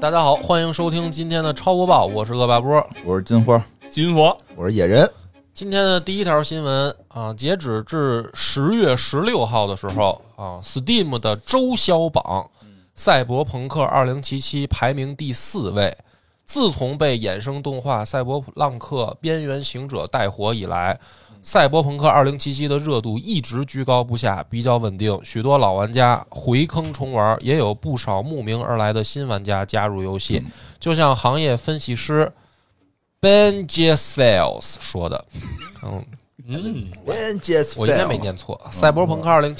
[0.00, 2.82] 大家好，欢迎收听今天的超播报，我是恶霸波。
[3.04, 5.06] 我是金花，金佛，我是野人，
[5.52, 12.50] 今天的第一条新闻啊，截止至十月十六号的时候啊，Steam 的周销榜，
[12.94, 15.94] 《赛博朋克2077》排名第四位。
[16.46, 20.98] 自从被衍生动画《赛博浪客：边缘行者》带火以来，
[21.42, 25.18] 《赛博朋克2077》的热度一直居高不下，比较稳定。
[25.24, 30.42] 许多老玩家回坑重玩，也有不少慕名而来的新玩家加入游戏。
[30.78, 32.30] 就像行业分析师
[33.20, 33.94] Ben J.
[33.94, 35.24] Sales 说的，
[35.82, 36.04] 嗯，
[36.52, 36.88] 嗯，
[37.76, 38.60] 我应该没念错。
[38.72, 39.54] 赛博朋克2077》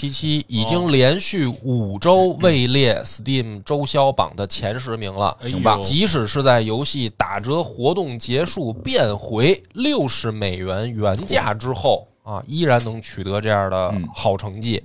[0.48, 5.36] 已经连续五周位列 Steam 周销榜的前十名了。
[5.82, 14.82] 即使是在游戏打折活动结束变回六十美元原价之后啊，依然能取得这样的好成绩。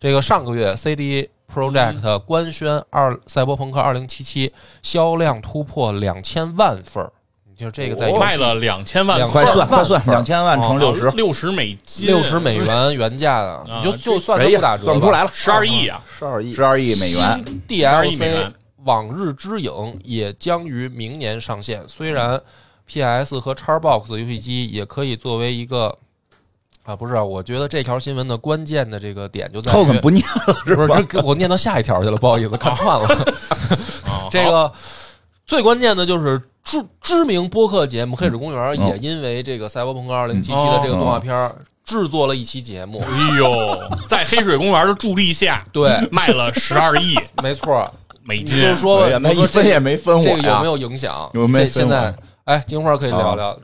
[0.00, 4.08] 这个上个月 CD Project 官宣二《赛博朋克2077》
[4.82, 7.12] 销量突破两千万份儿，
[7.56, 16.02] 你就这个在卖了两千万两快算万快算，两千万乘六十，六十美金，六十美元原价啊，啊你就就算不打折吧，算不出来了，十二亿啊！
[16.18, 18.46] 十二亿十二亿美元，新12亿美 DLC 元
[18.84, 19.70] 《往日之影》
[20.02, 21.84] 也将于明年上线。
[21.86, 22.40] 虽然
[22.86, 25.96] PS 和 Xbox 游戏机也可以作为一个
[26.82, 33.06] 啊，不是啊，我觉得这条新闻的关键的这个点就在于后面不念了是不是我念到下一条去了，不好意思，看串了。
[34.04, 34.72] 啊这个
[35.46, 43.04] 最关键的就是知知名播客节目《黑水公园》嗯也因为这个《赛博朋克2077》的这个动画片儿制作了一期节目。
[43.06, 47.88] 哎呦，在黑水公园的助力下，对，卖了十二亿 没错，
[48.22, 50.66] 美金，就是说那一分也没分我这个有没。
[50.66, 51.30] 有影响？
[51.34, 53.56] 有没有分我这现在，哎，金花可以聊聊。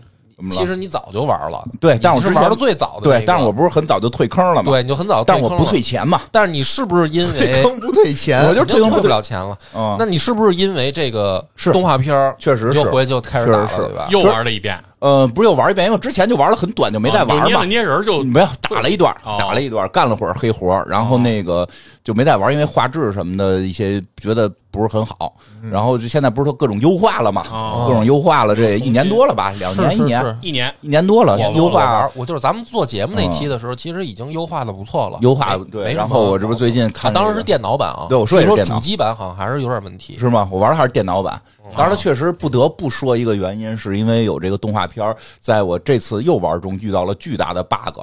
[0.49, 4.71] 其实你早就玩了，对，但是我是玩的最早的那个，对但是我不是很早就退坑了嘛？
[4.71, 5.81] 对，你就很早，但我不退。
[5.81, 9.57] 钱嘛，但是你是不是因 为坑不退钱，我就退坑退不了钱了？
[9.75, 14.07] 嗯那，你是不是因为这个是动画片儿确实是，又回去就开始打了，确实是对吧？
[14.11, 17.65] 又玩了一遍，呃，不是又玩一遍，因为之前就玩了很短，就没再玩嘛捏了。
[17.65, 21.67] 捏人就没有打了一段，哦打了一段，干了会儿黑活，然后那个
[22.05, 25.35] 就没再玩，因为画质什么的一些觉得不是很好。
[25.71, 35.19] 然后就现在不是说各种优化了嘛，哦各种优化了，这一年多了吧，两年一年一年一年多了，优化我就是咱们做节目那期的时候，其实已经优化的不错了。
[35.23, 35.95] 优化对。
[35.95, 40.19] 然后我这不最近啊看，当时是电脑版啊，对我说也是电脑主机版好像还是有点问题。
[40.19, 40.47] 是吗？
[40.51, 41.41] 我玩的还是电脑版。
[41.63, 48.01] 哦当然，确实不得不说一个原因，是因为有这个动画片儿，在我这次又玩中遇到了巨大的 bug。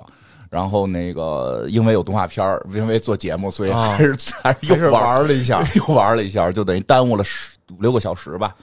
[0.50, 8.56] 然后那个，因为有动画片儿，因为做节目，所以啊还是、还是又玩玩了一下，又玩了一下，就等于耽误了十五六个小时吧，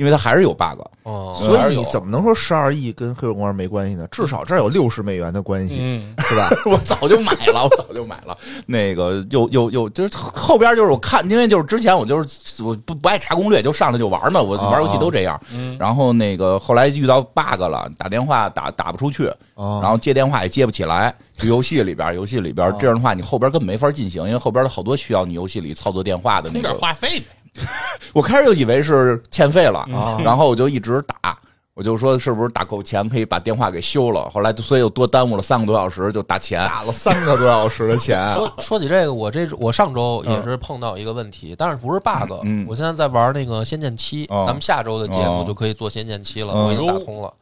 [0.00, 0.80] 因为它还是有 bug。
[1.02, 4.06] 哦，所以你怎么能说十二亿跟黑水公园没关系呢？
[4.10, 6.48] 至少这儿有六十美元的关系，嗯，是吧？
[6.64, 8.36] 我早就买了，我早就买了。
[8.64, 14.40] 那个又又又就是后边就是我看，因为就是之前我就是我不不爱查攻略，就上来就玩嘛。
[14.40, 15.38] 我啊玩游戏都这样。
[15.78, 21.14] 然后那个后来遇到 bug 了，打电话打打不出去，啊然后接电话也接不起来。
[21.32, 26.78] 就游戏里边， 游戏里边这样的话，你后边根本没法进行，因为后边的好多需要你游戏里操作电话的那充点个。
[26.78, 27.26] 话费呗。
[28.12, 31.36] 我开始就以为是欠费了，啊然后我就一直打。
[31.72, 34.28] 我就说是不是打够钱可以把电话给修了？
[34.28, 36.66] 后来就所以又多耽误了三个多小时，就打钱。
[36.66, 47.32] 打了三个多小时的钱， 说说起这个，我这我上周也是碰到一个问题，但是不是 bug，、嗯我现在在玩那个《仙剑七》哦咱们下周的节目哦就可以做《仙剑七》了，嗯我已经打通了。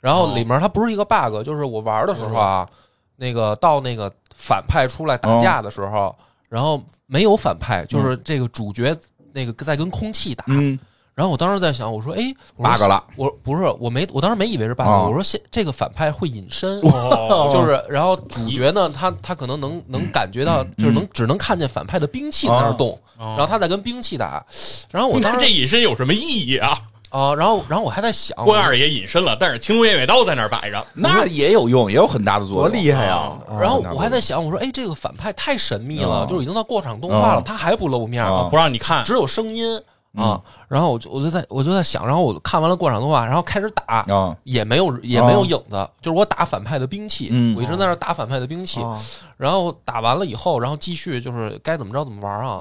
[0.00, 2.68] 然后里面它不是一个 bug，就是我玩的时候啊，
[3.16, 6.14] 那个到那个反派出来打架的时候，
[6.48, 8.96] 然后没有反派，就是这个主角
[9.38, 10.44] 那个在跟空气打。
[10.48, 10.78] 嗯
[11.14, 13.02] 然后我当时在想，我说，哎，bug 了。
[13.16, 24.46] 我不是我没我当时没以为是 bug，、哦我说现这个反派会隐身，哦 就是，然后主角呢，他他可能能能感觉到，就是能只能看见反派的兵器在那动，哦然后他在跟兵器打，
[24.92, 26.78] 然后我当时这隐身有什么意义啊？
[27.10, 30.84] 啊，然后然后我还在想，郭二爷隐身了，但是青龙偃月刀在那儿摆着。
[30.94, 32.68] 那也有用，也有很大的作用多。
[32.68, 33.32] 厉害呀！
[33.60, 39.80] 然后啊我还在想，我说，哎，这个反派太神秘了，哦就是已经到过场动画了，哦他还不露面哦啊，不让你看，只有声音
[40.16, 40.40] 啊。
[40.68, 49.00] 然后我就我就在我就在想，然后我看完了过场动画，然后开始打，啊，也没有也没有影子，就是我打反派的兵器，嗯我一直在那打反派的兵器，啊
[49.38, 52.60] 然后打完了以后，然后继续就是该怎么着怎么玩啊。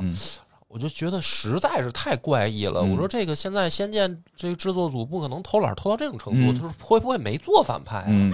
[0.78, 2.82] 嗯我就觉得实在是太怪异了。
[2.82, 8.06] 嗯我说这个现在《仙剑》这个制作组不可能偷懒偷到这种程度，嗯就是会不会没做反派、 啊？
[8.08, 8.32] 嗯，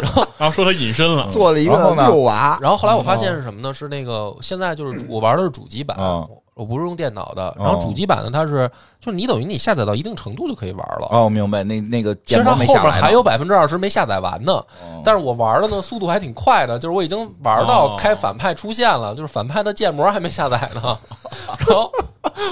[0.00, 1.28] 然后然后说他隐身了。
[1.30, 3.74] 做了一个然后呢六娃，然后后来我发现是什么呢？
[3.74, 6.26] 是那个现在就是我玩的是主机版，哦
[6.56, 7.54] 我不是用电脑的。
[7.58, 8.68] 然后主机版的，它是
[8.98, 11.06] 就是你等于你下载到一定程度就可以玩了。
[11.10, 14.64] 哦，明白，那那个其实它后面还有百分之二十没下载完呢，哦
[15.04, 20.98] 但是我玩的呢速度还挺快的，就是我已经玩到哦开反派出现了，就是反派的建模还没下载呢。
[21.66, 21.92] 然后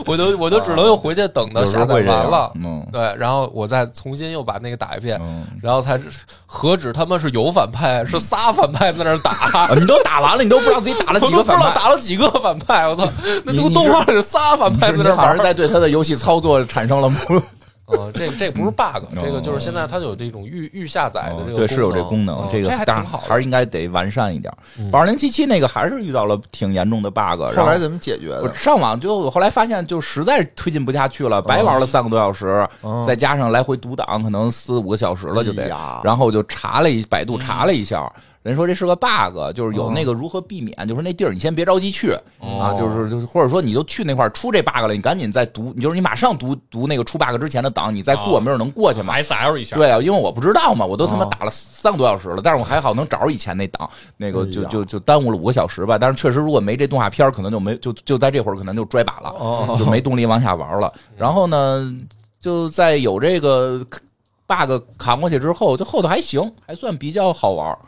[0.06, 5.44] 我就我就只能又回去等到下载完了，嗯对，然后我再重新又把那个打一遍，嗯。
[5.62, 5.98] 然后才
[6.46, 9.30] 何止他妈是有反派，是仨反派在那打。
[9.54, 11.80] 啊你都打完了，你都不知道自己打了 我都不知道几个反派。
[11.80, 13.08] 打了几个反派，我操！
[13.44, 17.40] 那这个你你动画里是仨反派在你那儿玩好像在对他的游戏操作产生了不
[17.86, 23.18] 呃， 这这不是 bug，这个就是哦现在它有这种预预下载的这个对，是有这功能，这这个还挺好。
[23.18, 24.88] 还是应该得完善一点嗯。
[24.90, 28.54] 二零七七那个还是遇到了挺严重的 bug，后后来怎么解决我的？
[28.54, 36.00] 上网就我后来发现就实在推进不下去了，白玩了三个多小时，哦再加上来回读档，可能四五个小时了就得哎。
[36.02, 38.10] 然后我就查了一百度查了一下，
[38.44, 42.10] 人说这是个 bug，就是有哦那个如何避免，就是那地儿你先别着急去
[42.40, 49.14] 哦啊，就是就是或者说你就去那块儿出这 bug 了，你赶紧再读，你就是你马上读读那个出 bug 之前的档，你再过哦没准能过去嘛。
[49.14, 53.88] S L 一下，对啊，因为我不知道嘛，我都他妈哦打了三个多小时了，但是我还好能找着以前那档，
[54.18, 55.96] 那个就哎就就耽误了五个小时吧。
[55.98, 60.92] 但是确实，如果没这动画片，可能就没就就在这会儿可能就拽把了，哦就没动力往下玩了。
[61.16, 61.90] 然后呢，
[62.42, 63.80] 就在有这个
[64.46, 67.78] bug 扛过去之后，就后头还行，还算比较好玩，哦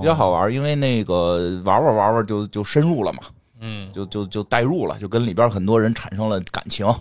[0.00, 3.20] 比较好玩，因为那个玩玩玩玩就就深入了嘛，
[3.60, 6.86] 嗯，就就就代入了，就跟里边很多人产生了感情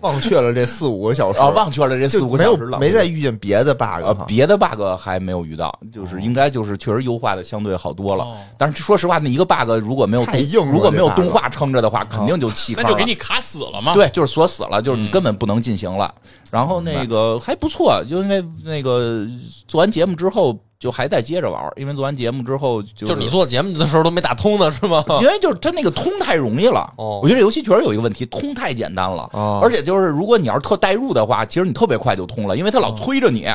[0.00, 8.22] 忘却了这四五个小时啊，忘却了这四五个小时了，没再遇见别的 bug 呃，别的 bug 还没有遇到，就是应该就是确实优化的相对好多了。
[8.22, 12.84] 哦但是说实话，那一个 bug 如果没有太硬如果没有动画撑着的话，肯定就弃坑。
[12.84, 16.14] 那就给你卡死了嘛。，对，就是锁死了，就是你嗯根本不能进行了。
[16.52, 19.26] 然后那个还不错，就因为那个
[19.66, 20.54] 做完节目之后，
[20.84, 25.02] 就还在接着玩，因为做完节目之后就就是你做节目的时候都没打通呢，是吗？
[25.22, 26.92] 因为就是它那个通太容易了。
[26.96, 29.26] 哦我觉得这游戏确实有一个问题，通太简单了。
[29.32, 33.48] 哦而且就是如果你要是特代入的话，其实你特别快就通了，因为他老催着你。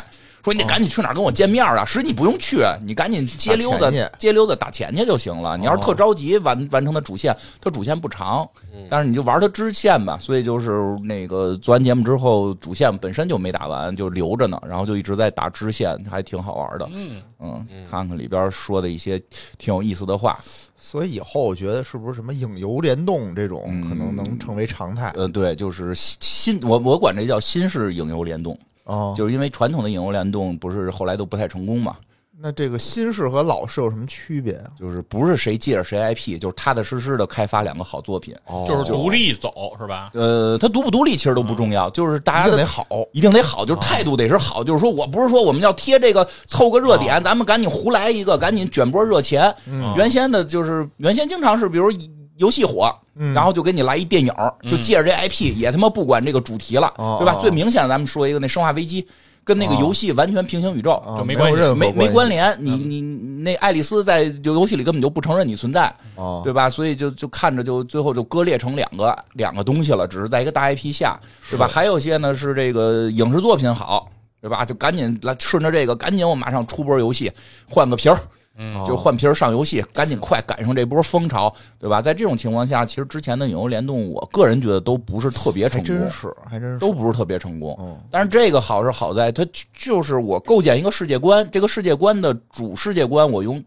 [0.43, 1.83] 说你得赶紧去哪儿跟我见面啊！
[1.83, 5.57] 实际你不用去，你赶紧街溜达打钱去街溜达打钱去就行了。
[5.57, 8.47] 你要是特着急完完成它主线，它主线不长，
[8.89, 10.17] 但是你就玩它支线吧。
[10.19, 16.89] 所以就是那个做完节目之后，主线本身就没打完，就留着呢，然后就一直在打支线，还挺好玩的。
[16.93, 19.21] 嗯，嗯，看看里边说的一些
[19.57, 20.37] 挺有意思的话。
[20.81, 25.11] 所以以后我觉得是不是什么影游联动这种嗯可能能成为常态？
[25.15, 28.57] 呃，对，就是新新，我我管这叫新式影游联动，
[28.89, 31.95] 哦，就是因为传统的影游联动不是后来都不太成功嘛，
[32.41, 34.71] 那这个新式和老式有什么区别啊？
[34.79, 38.33] 就是不是谁借着谁 IP，就是踏踏实实的开发两个好作品。
[38.45, 40.09] 哦就是独立走是吧？
[40.13, 42.87] 呃，他独不独立其实都不重要，就是大家一定得好。
[43.11, 49.53] 一定得好，就是态度得是好，就是说我不是说我们要贴这个凑个热点，咱们赶紧胡来一个，赶紧卷波热钱。
[49.67, 51.91] 嗯原先的就是原先经常是比如
[52.39, 54.33] 游戏火，嗯然后就给你来一电影，
[54.69, 57.35] 就借着这 IP 也他妈不管这个主题了，哦对吧？
[57.35, 59.01] 哦最明显的咱们说一个那《生化危机》。
[59.41, 62.55] 跟那个游戏完全平行宇宙，啊就没关系没有任何没没关联。
[62.59, 66.69] 你你你那爱丽丝在游戏里根本就不承认你存在，哦，对吧？
[66.69, 71.19] 所以就就看着就最后就割裂成两个两个东西了，只是在一个大 IP 下，
[71.49, 71.67] 对吧？
[71.67, 74.07] 还有些呢是这个影视作品好，
[74.39, 74.63] 对吧？
[74.63, 77.31] 就赶紧来顺着这个，赶紧我马上出波游戏，
[77.67, 78.19] 换个皮儿。
[78.61, 82.01] 嗯就换皮儿上游戏，赶紧快赶上这波风潮，对吧？
[82.01, 86.77] 在这种情况下，其实之前的影游联动，我个人觉得都不是特别成功，真是，还真是。
[86.77, 87.75] 都不是特别成功。
[87.79, 93.63] 嗯但是这个好是好在它就是我构建一个世界观，这个世界观的主世界观，我用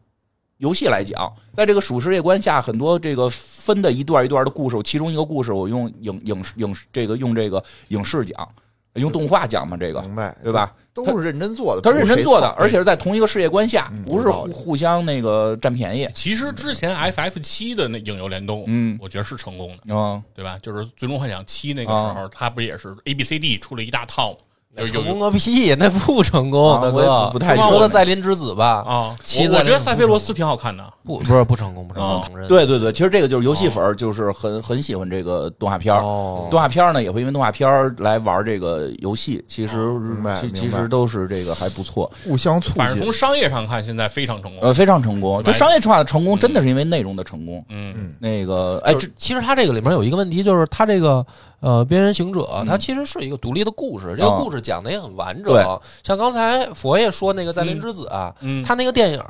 [0.59, 8.49] 游戏来讲，在这个主世界观下，很多这个分的一段一段的故事，其中一个故事我用影影影这个用这个影视讲，
[8.95, 10.53] 用动画讲嘛，这个明白对？
[10.53, 10.75] 吧？
[10.95, 16.07] 都是认真做的，他是认真做的，而且是在同一个世界观下嗯，不是互相那个占便宜。
[16.15, 20.59] 其实之前 FF 七的那影游联动，嗯我觉得是成功的，嗯，对吧？
[20.61, 24.39] 就是《最终幻想七》那个时候，它不也是 A B C D 出了一大套吗？
[24.77, 27.27] 有有成功个屁，那不成功，大啊我也哥。
[27.27, 32.49] 不不太说的在林之子吧，啊，我我觉得塞菲罗斯挺好看的，不不是不成功，不成哦功，承认。
[32.49, 36.01] 对对对，其实这个就是游戏粉儿，就是很很喜欢这个动画片儿。
[36.03, 43.13] 哦动画片儿呢也会因为动画片儿来玩这个游戏，其实明白明白其其实都是这个还不错，互相促进反正从。
[43.13, 44.61] 商业上看，现在非常成功。
[44.63, 45.43] 呃，非常成功。
[45.43, 47.63] 它商业化的成功真的是因为内容的成功。
[47.69, 51.25] 嗯，那个，哎，其实它这个里面有一个问题，就是它这个
[51.63, 54.37] 呃《边缘行者》，它其实是一个独立的故事，这个啊。
[54.39, 55.53] 故事讲的也很完整。
[55.53, 55.65] 对。
[56.03, 58.63] 像刚才佛爷说那个《在林之子》啊，嗯。
[58.65, 59.23] 他那个电影，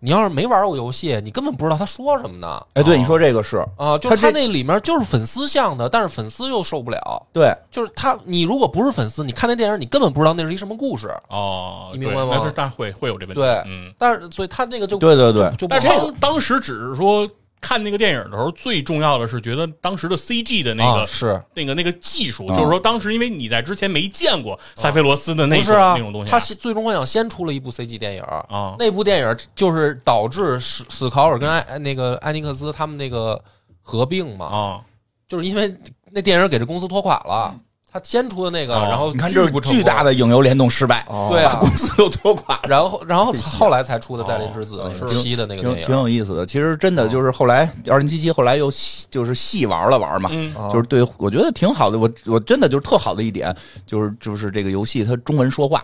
[0.00, 2.60] 你要是没玩过游戏，你根本不知道他说什么呢。
[2.74, 3.64] 哎，对你说这个是。
[3.76, 7.26] 啊，就他那里面就是粉丝向的，但是粉丝又受不了。
[7.32, 11.08] 对，就是他，你如果不是粉丝，你看那电影，你根本不知道那是一什么故事。
[11.28, 12.28] 哦，你明白吗？
[12.32, 13.40] 但是大会会有这问题。
[13.40, 13.62] 对。
[13.66, 15.50] 嗯，但是，所以他那个就对对对。
[15.56, 15.88] 就但是
[16.20, 17.28] 当时只是说
[17.60, 21.42] 看那个电影的时候，最重要的是觉得当时的 CG 的那个、啊是。
[21.54, 26.24] 那个那个技术，啊就是说当时因为你在之前没见过塞菲罗斯的那种、那种东？
[26.24, 28.22] 西他最终幻想先出了一部 CG 电影。
[28.22, 28.76] 啊。
[28.78, 33.42] 那部电影就是导致史史考尔跟艾那个艾尼克斯他们那个
[33.82, 34.80] 合并嘛，啊，
[35.28, 35.74] 就是因为
[36.10, 37.54] 那电影给这公司拖垮了，
[37.98, 41.56] 他先出的那个，哦然后你看这是巨大的影游联动失败，哦对啊。
[41.58, 42.60] 公司都拖垮。
[42.68, 50.30] 然后然后后来才出的《再临之子》七的那个挺挺电影，有意思的，其实真的就是后来二零七七后来又细就是细玩了玩嘛，
[50.72, 51.98] 就是对我觉得挺好的。
[51.98, 53.54] 我我真的就是特好的一点，
[53.86, 55.78] 就是就是这个游戏它中文说话，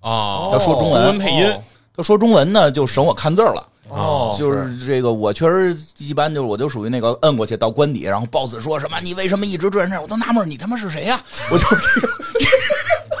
[0.00, 1.02] 啊，他说中文。
[1.02, 1.46] 中文配音。
[1.50, 1.62] 哦。
[1.96, 3.64] 他说中文呢就省我看字儿了。
[3.88, 11.20] 哦，就是这个，我确实一般就是我就属于那个摁过去到关底，然后 BOSS 说什么你为什么一直转身，我都纳闷你他妈是谁呀、
[11.52, 12.08] 我就这个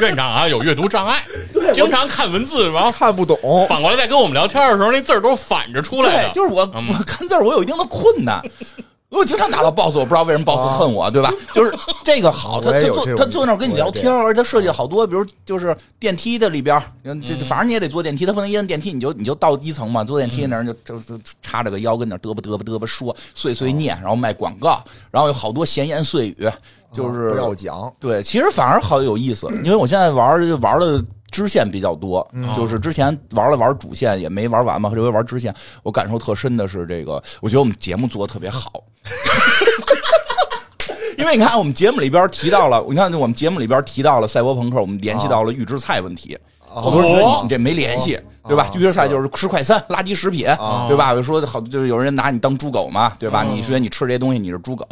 [0.00, 1.24] 院长啊有阅读障碍，
[1.72, 3.36] 经常看文字，然 后看不懂，
[3.68, 6.30] 反过来再跟我们聊天的时候，那字儿都是反着出来对，的。
[6.32, 8.42] 就是我嗯我看字儿我有一定的困难。
[9.14, 11.32] 我经常打到 BOSS，我不知道为什么 BOSS 恨我，对吧？
[11.54, 16.80] 就是这个好，他他坐他坐那儿跟你聊天，而且他设计好多，比如就是电梯的里边
[17.46, 26.48] 反正你也得坐电梯，他不能一摁电梯你就你就到一层嘛，坐电梯那人就就就插着个腰跟那嘚啵嘚啵嘚啵说碎碎念，然后卖广告，然后有好多闲言碎语，
[26.92, 31.02] 就是不要讲，对，其实反而好有意思，因为我现在玩就玩的
[31.34, 32.24] 支线比较多，
[32.56, 38.70] 就是之前玩了玩主线也没玩完嘛，这回玩支线，我感受特深的是这个，我觉得我们节目做的特别好。
[41.18, 46.38] 因为你看，我们节目里边提到了，你看我们节目里边提到了赛博朋克，我们联系到了预制菜问题。
[46.60, 48.68] 好多人觉得你你这没联系，对吧？
[48.74, 50.44] 预制菜就是吃快餐、垃圾食品，
[50.88, 51.12] 对吧？
[51.12, 53.44] 我说好，就是有人拿你当猪狗嘛，对吧？
[53.44, 54.84] 你觉得你吃这些东西你是猪狗，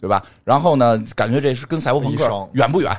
[0.00, 0.22] 对吧？
[0.44, 2.90] 然后呢，感觉这是跟赛博朋克远不远？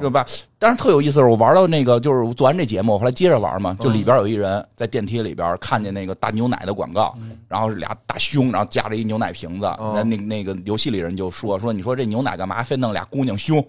[0.00, 0.24] 对吧？
[0.58, 7.14] 但是特有意思的是，我玩到那个就是做完这节目，我后来接着玩嘛，就里边有一人在电梯里边看见那个大牛奶的广告，
[7.48, 12.62] 然后是俩大胸，然后夹着一牛奶瓶子，那那那个游戏里人就说说，你说这牛奶干嘛？
[12.62, 13.62] 非弄俩姑娘胸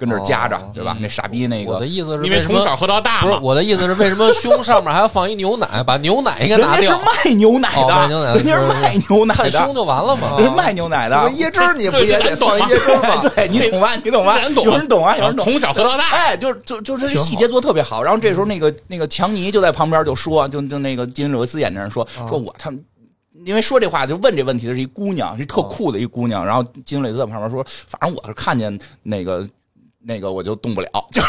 [0.00, 0.96] 跟这儿夹着，对吧？
[0.98, 1.72] 那傻逼那个。
[1.74, 5.84] 我的意思是因为从小喝到大不是嘛，我的意思是，为什么胸上面还要放一牛奶？
[5.86, 10.38] 把牛奶应该人家是拿掉，卖牛奶的，哦卖牛奶的人家是卖牛奶看胸的，就完了嘛。
[10.38, 11.16] 人家卖牛奶的。
[11.32, 13.30] 椰汁你不也得放一椰汁吗？
[13.34, 13.94] 对你懂吧？
[14.02, 14.40] 你懂吧？
[14.64, 15.44] 有人懂啊，有人懂。
[15.44, 16.08] 从小喝到大。
[16.12, 18.02] 哎，就就就这个细节做得特别好。
[18.02, 22.82] 然后这时候那个那个强尼就在旁边就说，就就那个金·柳维斯演的人说，说我他们。
[23.46, 26.44] 因为说这话就问这问题的是一姑娘，是一特酷的一姑娘。
[26.44, 29.48] 然后金·柳维斯在旁边说，反正我是看见那个
[30.02, 31.22] 那个我就动不了，就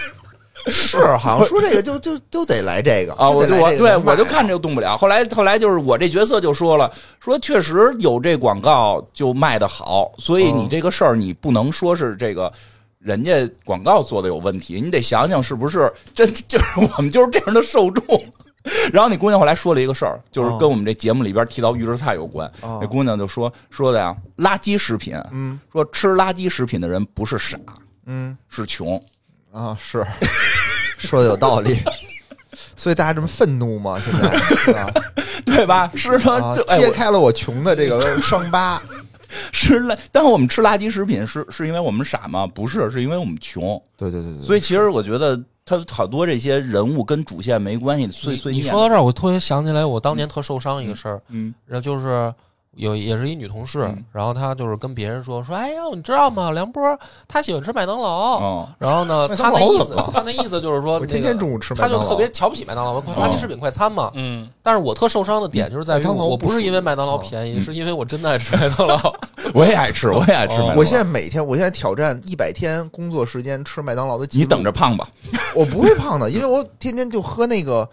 [0.70, 4.96] 是好像说这个就就都得来这个啊，我对我就看这个动不了。
[4.96, 12.52] 后来后来就是我这角色就说了，说确实有这广告就卖的好，所以你这个事儿你不能说是这个。
[13.00, 13.32] 人家
[13.64, 18.04] 广告做的有问题，你得想想是不是真 就是我们就是这样的受众。
[18.92, 22.46] 然后那姑娘后来说了一个事儿，就是跟我们这节目里边提到预制菜有关。
[22.60, 27.56] 哦那姑娘就说说的呀，垃圾食品，嗯说吃垃圾食品的人不是傻，
[28.12, 29.00] 嗯是穷。
[29.52, 30.04] 啊，是
[30.98, 31.80] 说的有道理，
[32.76, 34.00] 所以大家这么愤怒吗？
[34.04, 34.92] 现在是吧？
[35.46, 35.90] 对吧？
[35.94, 38.80] 是说，啊就，揭开了我穷的这个伤疤。
[39.52, 42.46] 是垃，但我们吃垃圾食品是是因为我们傻吗？
[42.46, 43.80] 不是，是因为我们穷。
[43.96, 48.64] 对对对对，所以其实我觉得他好多这些人物跟主线没关系，碎碎念。
[48.64, 52.32] 你说到这儿，我突然想起来，我当年特受伤一个事儿，嗯然后就是
[52.76, 56.52] 有也是一女同事嗯，然后她就是跟别人说说，哎呦，你知道吗？
[56.52, 64.10] 梁波他喜欢吃麦当劳，哦，然后呢，麦当劳他那意思怎么了，他那意思就是说， 我天天中午吃麦他当劳，就特别瞧不起麦当劳，垃圾食品快餐嘛。
[64.14, 69.14] 嗯，但是我特受伤的点就是在于，麦当劳我不是因为麦当劳哦便宜，嗯是因为我真的爱吃麦当劳。
[69.52, 70.74] 我也爱吃，我也爱吃麦当劳。
[70.76, 74.44] 我现在每天，我现在挑战一百天工作时间吃麦当劳的记录。
[74.44, 75.08] 你等着，胖吧。
[75.54, 77.88] 我不会胖的，因为我天天就喝那个，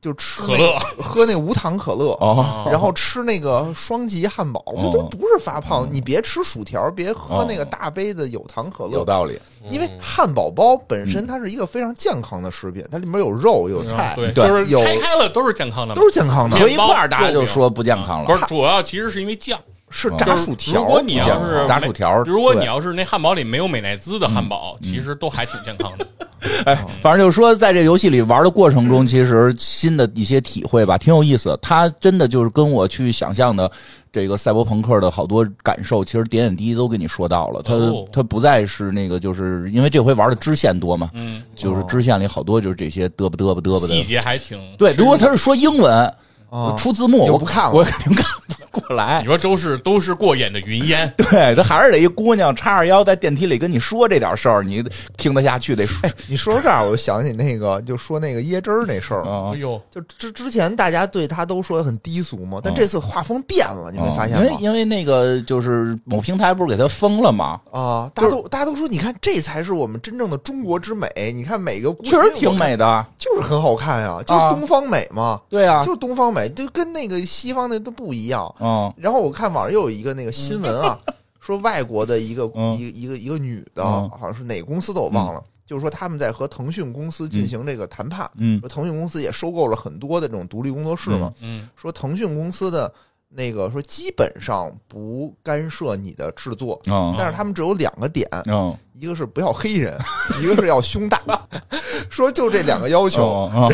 [0.00, 5.86] 就吃可乐 喝那个无糖可乐，哦，然后吃那个双极汉堡，这都不是发胖。
[5.90, 9.38] 你别吃薯条，别喝那个大杯的有糖可乐，有道理。
[9.70, 16.66] 因为汉堡包本身它是一个非常健康的食品，它里面有肉有菜，就是有拆开了都是健康的嘛，都是健康的合。
[16.66, 18.26] 一块儿，大家就说不健康了。
[18.26, 19.60] 不是，主要其实是因为酱。
[19.90, 26.06] 是炸薯条，如果你要是炸薯条如果你要是那汉堡里没有美乃滋的汉堡，其实都还挺健康的。
[26.64, 31.58] 哎，反正就是说，在这游戏里玩的过程中，其实新的一些体会吧，挺有意思。
[31.60, 33.70] 它真的就是跟我去想象的
[34.10, 37.60] 这个赛博朋克的好多感受，其实点点滴滴都跟你说到了。
[37.62, 44.02] 它哦它不再是那个，就是因为这回玩的支线多嘛，嗯，就是支线里好多就是这些嘚啵嘚啵嘚啵细。
[44.02, 46.14] 节还挺对，如果他是说英文，
[46.50, 48.24] 啊出字幕，我不看了我肯定看
[48.70, 49.26] 不过来你。
[49.26, 54.84] 说都是都是过眼的云烟，对，他还是得一姑娘叉着腰在电梯里跟你说这点事儿，你
[55.16, 56.08] 听得下去，得说。
[56.28, 59.22] 你说到这儿，我就想起那个，就说那个椰汁儿那事儿。
[59.24, 64.44] 啊哎呦，就之之前大家对他都说很低俗嘛，但嗯这次画风变了，你没发现吗？
[64.44, 67.60] 因为因为那个就是某平台不是给他封了吗？
[67.72, 71.08] 啊，大家都大家都说，你看这才是我们真正的中国之美。
[71.34, 73.06] 你看每个姑确实挺美，的。
[73.18, 76.39] 就是很好看呀，就是啊东方美嘛，对啊，就是东方美。
[76.42, 78.54] 美，就跟那个西方那都不一样。
[78.60, 78.92] 嗯。
[78.96, 80.98] 然后我看网上又有一个那个新闻啊，
[81.40, 92.92] 说外国的一个嗯一个一个一个女的，嗯好像是哪个公司的我忘了，就是说他们在和腾讯公司进行这个谈判，嗯说腾讯公司也收购了很多的这种独立工作室嘛，嗯说腾讯公司的
[93.28, 97.14] 那个说基本上不干涉你的制作，嗯。
[97.16, 99.96] 但是他们只有两个点，嗯，一个是不要黑人，
[100.42, 101.20] 一个是要胸大，
[102.10, 103.68] 说就这两个要求，嗯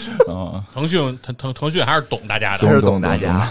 [0.28, 3.50] 嗯，腾讯腾腾腾讯还是懂大家的，还，是懂大家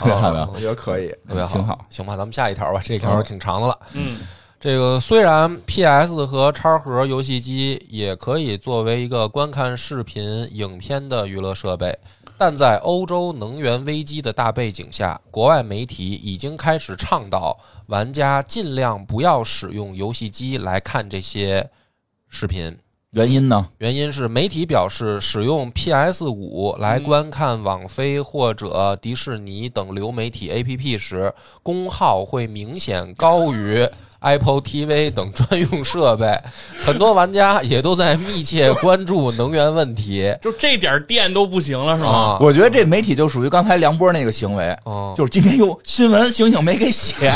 [0.53, 1.07] 我觉得可以。
[1.27, 1.85] 特别好，挺好。
[1.89, 3.79] 行吧，咱们下一条吧，这条挺长的了。
[3.93, 4.17] 嗯
[4.57, 11.95] 这个虽然 PS 和叉盒游戏机也可以作为一个观看视频、影片的娱乐设备，
[12.35, 17.55] 但在欧洲能源危机的大背景下，国外媒体已经开始倡导
[17.87, 21.69] 玩家尽量不要使用游戏机来看这些
[22.27, 22.75] 视频。
[23.15, 23.65] 原因呢？
[23.77, 33.87] 原因是媒体表示，使用 PS 五来观看网飞或者迪士尼等流媒体 APP 时，功耗会明显高于
[34.19, 36.37] Apple TV 等专用设备。
[36.83, 40.35] 很多玩家也都在密切关注能源问题。
[40.41, 42.09] 就这点电都不行了是吗？
[42.09, 47.31] 啊，我觉得这媒体就属于刚才梁波那个行为，哦就是今天又新闻，醒醒没给写，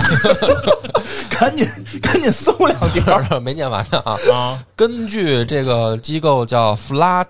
[1.39, 1.67] 赶紧
[2.01, 3.39] 赶紧搜两条。
[3.39, 4.17] 没念完呢啊。
[4.31, 7.27] 啊，根据这个机构叫 Flat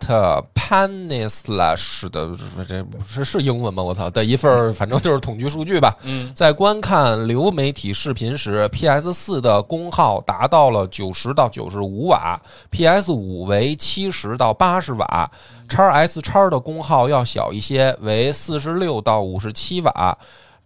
[0.56, 2.32] Peninsula 的，
[2.68, 3.84] 这是是英文吗？
[3.84, 5.96] 我操的一份儿，反正就是统计数据吧。
[6.04, 12.40] 嗯在观看流媒体视频时，PS 四的功耗达到了九十到九十五瓦
[12.72, 15.30] ，PS 五为七十到八十瓦
[15.68, 20.18] ，x S 叉的功耗要小一些，为四十六到五十七瓦。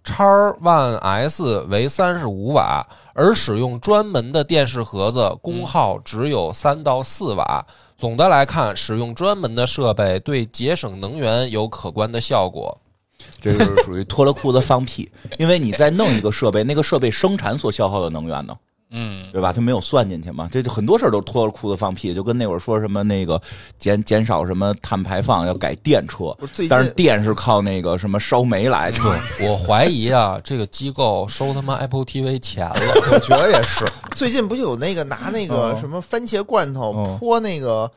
[0.06, 0.22] x
[0.62, 7.66] One S 为三十五瓦，而使用专门的电视盒子功耗只有三到四瓦。
[7.98, 12.78] 总的来看，使用专门的设备对节省能源有可观的效果。
[13.40, 18.58] 这就是属于脱了裤子放屁，因为你再弄一个设备，那个设备生产所消耗的能源呢，
[18.94, 19.52] 嗯对吧？
[19.52, 23.42] 他没有算进去嘛，这就很多事儿都脱了裤子放屁，就跟那会儿说什么那个
[23.78, 29.00] 减减少什么碳排放，要改电车不是，但是电是靠那个什么烧煤来的，
[29.42, 32.76] 我怀疑啊，这个机构收他妈 Apple TV 钱了。
[33.12, 33.86] 我觉得也是。
[34.16, 37.90] 最近不就有那个拿那个嗯什么番茄罐头嗯泼那个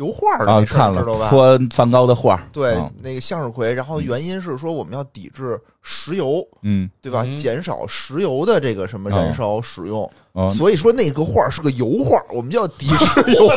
[0.00, 1.28] 油画的啊，那事儿，看了知道吧？
[1.28, 7.22] 泼梵高的画，对嗯，那个向日葵，然后原因是说我们要抵制石油，嗯对吧？
[7.28, 13.48] 嗯减少石油的这个什么燃烧使用，嗯，所以说那个画是个油画，我们就要抵制 油。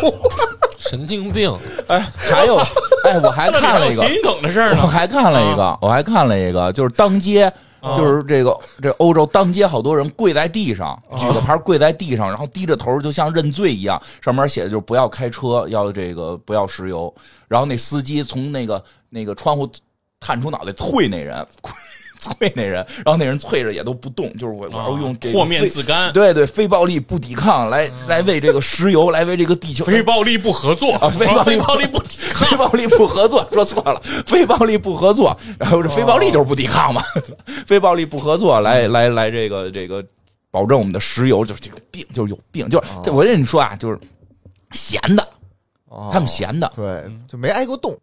[0.77, 1.49] 神经病！
[1.87, 2.57] 哎，还有，
[3.05, 4.81] 哎，我还 看了一个还有谐，音梗的事儿呢。
[4.83, 7.53] 我还看了一个，我还看了一个，就是当街，啊
[7.97, 17.13] 就是这个这欧洲当街，好多人跪在地上，举个牌跪在地上，然后低着头，就像认罪一样，上面写的就是不要开车，要这个不要石油。
[17.49, 19.69] 然后那司机从那个那个窗户
[20.19, 21.45] 探出脑袋啐那人，
[22.31, 32.47] 啐那人，然后那人啐着也都不动，就是我我要用这个和面自干，对对，非暴力不抵抗，来来为这个石油，来为这个地球，非暴力不合作啊非暴力非暴力不抵抗。
[32.47, 37.01] 非暴力不合作，说错了， 非暴力不合作，然后这非暴力就是不抵抗嘛，
[37.65, 40.03] 非暴力不合作，来来来，这个这个
[40.51, 43.99] 保证我们的石油，就是这个病就是有病，就是这我跟你说啊，就是
[44.71, 45.27] 闲的，
[46.11, 47.95] 他们闲的，对，就没挨过冻，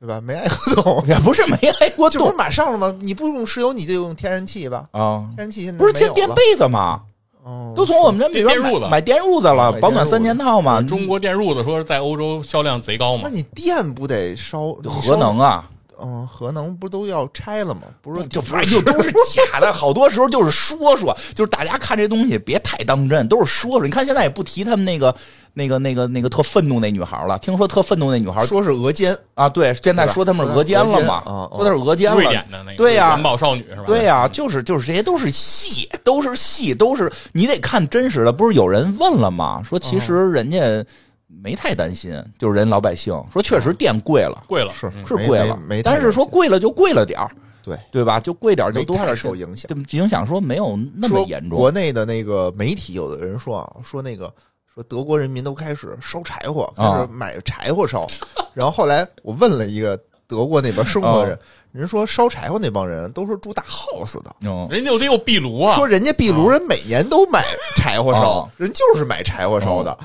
[0.00, 0.20] 对吧？
[0.20, 2.94] 没挨过冻， 也不是没挨过冻这不是马上了吗？
[3.00, 4.86] 你不用石油，你就用天然气吧。
[4.92, 7.00] 啊，天然气现在不是电被子吗？
[7.44, 14.72] 哦都从我们这里边买买电褥子了，保暖三件套嘛，中国电褥子说是在欧洲销量贼高嘛，那你电不得烧？
[14.84, 15.64] 核能啊。
[16.02, 17.82] 嗯，核能不都要拆了吗？
[18.02, 23.84] 不是，就反正就都是假的，好多时候就是说说，就是大家看这东西别太当真，都是说说。
[23.84, 25.14] 你看现在也不提他们那个
[25.54, 32.46] 那个那个那个特愤怒那女孩了，听说特愤怒那女孩说是俄奸，啊，对，现在说他们是俄奸了嘛，啊，说他是俄奸了瑞典。
[32.50, 33.84] 的那个对呀环保少女是吧？
[33.86, 38.32] 对呀、就是就是这些都是戏，都是戏，都是你得看真实的。
[38.32, 39.62] 不是有人问了吗？
[39.64, 40.84] 说其实人家
[41.26, 47.30] 没太担心，就是人老百姓说确实电贵了，贵了是是贵了没但是说贵了就贵了点儿，
[47.64, 48.20] 对对吧？
[48.20, 49.68] 就贵点儿就多少受影响。
[49.68, 51.70] 就影响说没有那么严重国。
[51.70, 54.32] 内的那个媒体，有的人说啊，说那个
[54.72, 58.06] 说德国人民都开始烧柴火，开啊始买柴火烧。
[58.54, 61.38] 然后后来我问了一个德国那边生活人，
[61.72, 67.44] 人说烧柴火那帮人都是住大 house 的，嗯，人家有得有壁炉啊，说人家壁炉人每年都买
[67.76, 69.98] 柴火烧啊，人就是买柴火烧的。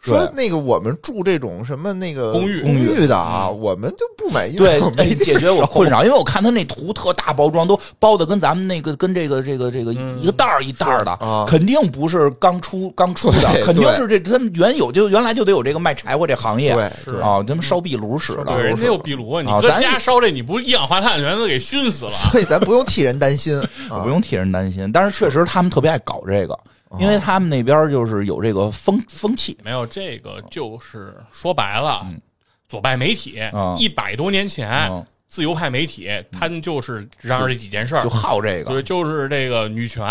[0.00, 2.62] 说那个我们住这种什么那个公寓。
[2.62, 11.44] 公寓的啊，我们就不买，因为对我，没解决我困扰，因为我看他那图特大包装，都包的跟咱们那个跟这个这个这个一个袋儿一袋儿的，啊。
[11.48, 17.16] 肯定不是刚出 刚出的，肯定是这他们原有就原来就得有这个卖柴火这行业，对是。
[17.20, 22.10] 啊，他们烧壁炉使对，的，人家有壁炉啊，你搁家烧这，你不一氧化碳全都给熏死了。
[22.10, 23.58] 所以咱不用替人担心
[23.90, 23.98] 啊。
[24.04, 24.10] 不。
[24.10, 24.90] 用替人担心。
[24.92, 26.58] 但是确实他们特别爱搞这个，
[26.98, 32.04] 因为他们那边就是有这个风风气，没有这个，就是说白了，
[32.68, 38.02] 左派媒体嗯一百多年前嗯，自由派媒体，他们就是嚷嚷这几件事儿。
[38.02, 38.82] 就，好这对，个。
[38.82, 40.04] 就是这个女权，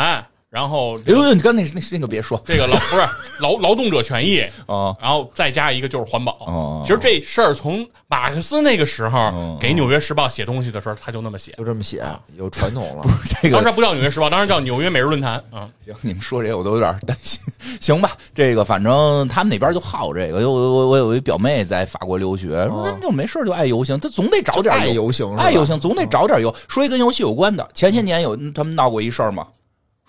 [0.49, 3.01] 然后哎呦，你刚那那那个别说这个劳 不是
[3.39, 6.31] 劳劳动者权益，啊，然后再加一个就是环保。
[6.47, 11.53] 哦其实这事儿从马克思那个时候哦给《纽约时报》写东西的时候，他就那么写。
[11.57, 12.03] 就这么写，
[12.35, 13.03] 有传统了。
[13.03, 15.69] 不是这个 当时不叫《纽约时报》，当时叫《纽约每日论坛》啊。
[15.85, 17.39] 行，你们说这个我都有点担心。
[17.79, 20.41] 行吧，这个反正他们那边就好这个。
[20.41, 26.53] 有我我我有一表妹在法国留学，说他们就没事就爱游行，他总得找点爱游行爱游行总得找点游。
[26.67, 29.45] 说一跟游戏有关的，前些年有他们闹过一事儿嘛，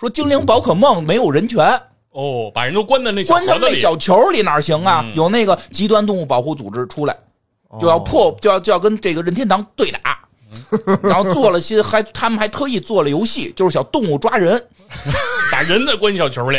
[0.01, 1.63] 说精灵宝可梦没有人权，
[2.13, 5.03] 哦，把人都关在那小关他们那小球里哪行啊？
[5.05, 7.15] 嗯有那个极端动物保护组织出来，
[7.79, 10.19] 就要破，就要就要跟这个任天堂对打。
[11.05, 14.61] 然后做了些，还他们还特意做了游戏，就是小动物抓人。
[15.53, 16.59] 把人再关小球里。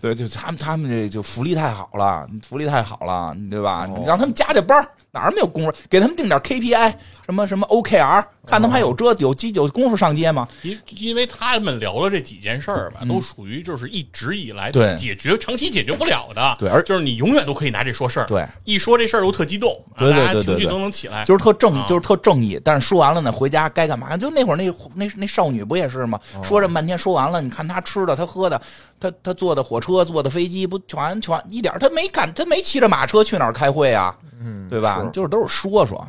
[0.00, 3.86] 对，就他们他们这就福利太好了，福利太好了，对吧？
[3.86, 5.72] 你让他们加加班儿哪儿没有工夫？
[5.90, 6.94] 给他们定点 KPI，
[7.28, 10.48] 什么什么 OKR，看他们还有这有机有功夫上街吗？
[10.62, 22.58] 因因为他们聊的这几件事儿吧，都属于就是一直以来嗯对解决长期解决不了的，对而就是你永远都可以拿这说事儿，对，一说这事儿又特激动，啊对对大家情绪对对对都能起来，就是特正，啊就是特正义。
[22.64, 24.16] 但是说完了呢，回家该干嘛？
[24.16, 26.18] 就那会儿那那那少女不也是吗？
[26.42, 28.58] 说这半天，说完了，你看她吃的，她喝的，
[28.98, 34.16] 她她坐的火车，坐的飞机，不全全一点，她没赶，她没骑着马车去哪儿开会啊？
[34.40, 35.04] 嗯，对吧？
[35.12, 36.08] 就是都是说说，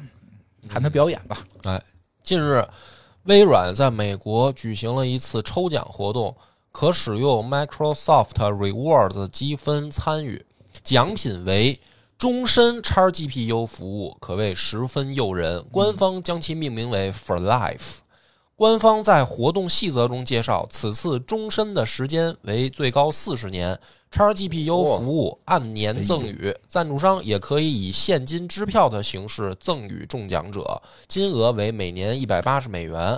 [0.69, 1.39] 看他表演吧。
[1.63, 1.83] 哎，
[2.23, 2.65] 近日，
[3.23, 6.35] 微软在美国举行了一次抽奖活动，
[6.71, 10.45] 可使用 Microsoft Rewards 积分参与，
[10.83, 11.79] 奖品为
[12.17, 15.65] 终身 XGPU 服务，可谓十分诱人。
[15.71, 17.99] 官方将其命名为 For Life。
[18.59, 23.79] 官方在活动细则中介绍，此次终身的时间为最高四十年
[24.11, 33.17] ，XGPU 服务按年赠与，赞助商也可以以现金支票的形式赠与中奖者，金额为每年一百八十美元，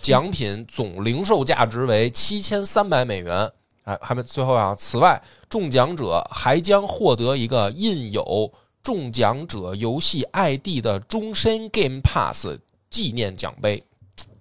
[0.00, 3.50] 奖品总零售价值为七千三百美元。
[3.82, 4.76] 哎，还没最后啊！
[4.78, 12.46] 此外，中奖者还将获得一个印有中奖者游戏 ID 的终身 Game Pass
[12.88, 13.82] 纪念奖杯。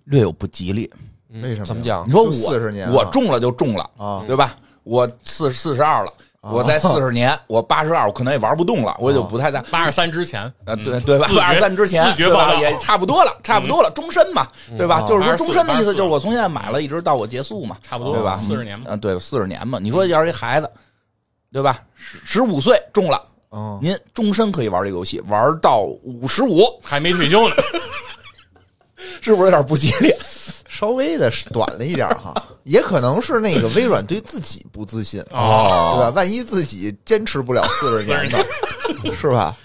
[0.08, 0.90] 略有不吉利。
[1.30, 2.12] 嗯为什么怎么讲你？
[2.12, 4.56] 说四十年啊我中了就中了啊对吧？
[4.84, 9.62] 我四四十二了，啊我在四十年，我八十二，我可能也玩不动了，我就不太在。
[9.70, 11.28] 八十三之前，啊，对对吧？
[11.36, 12.56] 八十三之前，自觉对吧？
[12.56, 15.02] 也差不多了，差不多了，终身嘛，对吧？
[15.02, 18.38] 啊就是说终身的意思，就是我从现在买了，一直到我结束嘛，差不多对吧？
[18.38, 18.86] 四十年嘛。
[18.88, 19.78] 嗯，对，四十年嘛。
[19.80, 20.72] 你说要是一孩子，
[21.52, 21.82] 对吧？
[21.94, 27.56] 十十五岁中了，嗯，您终身可以玩这个游戏，玩到五十五，还没退休呢，
[29.28, 30.12] 是不是有点不吉利？
[30.70, 36.10] 稍微的短了一点哈，也可能是那个微软对自己不自信，哦对吧？
[36.16, 38.38] 万一自己坚持不了四十年呢，
[39.20, 39.56] 是吧？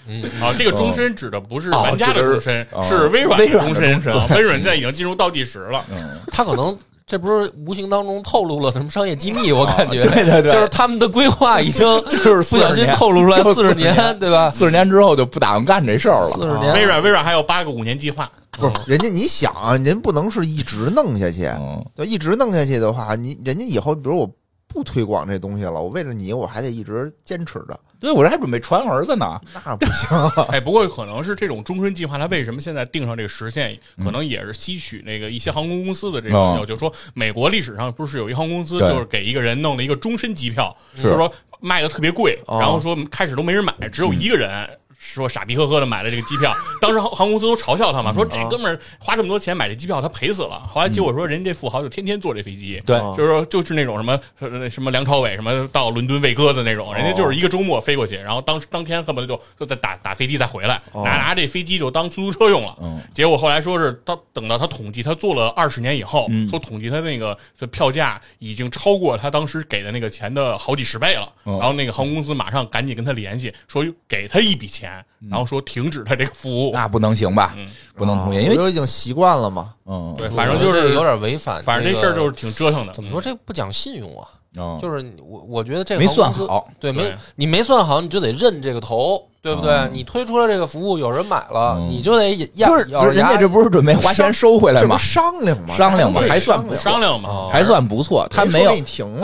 [0.41, 5.85] 啊，这个终身指的不是玩家的终身哦，是微软的终身啊微软现在已经进入倒计时了。
[6.31, 9.51] 他可能这不是无形当中透露了什么商业机密？
[9.51, 14.49] 我感觉，对对对就是他们的规划已经 就是不小心透露出来就是40四十年，对吧？
[14.51, 16.31] 四十年之后就不打算干这事儿了。
[16.31, 21.49] 四十年，微软微软还有八个五年计划，不是，人家你想啊，您不能是一直弄下去，
[21.95, 24.29] 就，一直弄下去的话，你人家以后比如我
[24.73, 29.39] 不推广这东西了，我为了你，我还得一直坚持着，对我这还准备传儿子呢。
[29.53, 30.17] 那不行。
[30.49, 36.75] 哎，不过可能是这种终身计划，它为什么现在定上这个时限，可能也是吸取那个一些航空公司的这个哦要求。
[36.75, 44.67] 说美国历史上不是有一航空公司，就是给一个人弄了一个终身机票，就是说卖的特别贵，哦然后说开始都没人买，只有一个人。
[45.03, 50.59] 说傻逼呵呵的买了这个机票， 当时航航空公司都嘲笑他嘛，说这哥们儿花这么多钱买这机票，他赔死了。
[50.71, 62.75] 后来结果说，人家这富豪就天天坐这飞机，对哦就是说就是那种什么呃什么梁朝伟什么到伦敦喂鸽子那种，人家就是一个周末飞过去，然后当当天恨不得就就再打打飞机再回来，哦拿拿这飞机就当出租车用了。
[62.81, 71.27] 嗯结果后来说是他等到他统计他坐了二十年以后，嗯说统计他那个这票价已经超过他当时给的那个钱的好几十倍了。
[71.45, 74.92] 嗯然后那个航空公司马上赶紧跟他联系，说给他一笔钱，嗯
[75.29, 76.71] 然后说停止他这个服务。
[76.73, 77.55] 那不能行吧？
[77.95, 79.73] 不能同意，因为我都已经习惯了嘛。
[79.85, 81.61] 嗯，对，反正就是有点违反。
[81.63, 82.93] 反正这事儿就是挺折腾的。
[82.93, 83.21] 怎么说？
[83.21, 84.27] 这不讲信用啊？
[84.55, 89.73] 嗯，就是我我觉得这个没算好，对，没你没算好，你就得认这个头，对不对？
[89.73, 92.83] 嗯你推出了这个服务，有人买了，嗯你就得压就是
[93.15, 94.95] 人家这不是准备花钱收回来吗？
[94.95, 95.73] 商量嘛？
[95.73, 98.71] 商量嘛还算不商量商量嘛哦，还算不错，他没有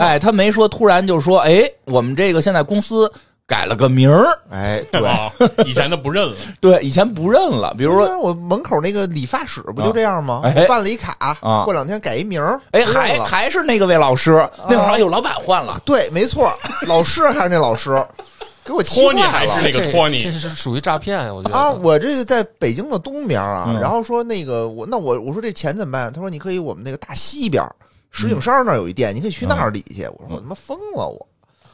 [0.00, 3.08] 哎，他没说突然就说，哎，我们这个现在公司
[3.50, 5.04] 改了个名儿，哎，对。
[5.04, 5.28] 啊，
[5.66, 10.42] 以前的不认了， 对，以前不认了，比如说，我门口那个理发室不就这样吗？
[10.44, 11.64] 哎办了一卡，啊。
[11.64, 17.90] 过两天改一名儿，哎，还还是那个位老师，那会儿有，老板换了，对，没错， 老师还是那老师，
[18.64, 19.20] 给我气托尼。
[19.20, 21.56] 还是那个托尼这是属于诈骗，我觉得。
[21.56, 23.80] 啊，我这个在北京的东边啊，嗯。
[23.80, 26.12] 然后说那个我那我我说这钱怎么办？
[26.12, 27.64] 他说你可以我们那个大西边
[28.12, 30.02] 石景山那儿有一店，你可以去那儿理去。
[30.04, 31.26] 我说我他妈疯了，我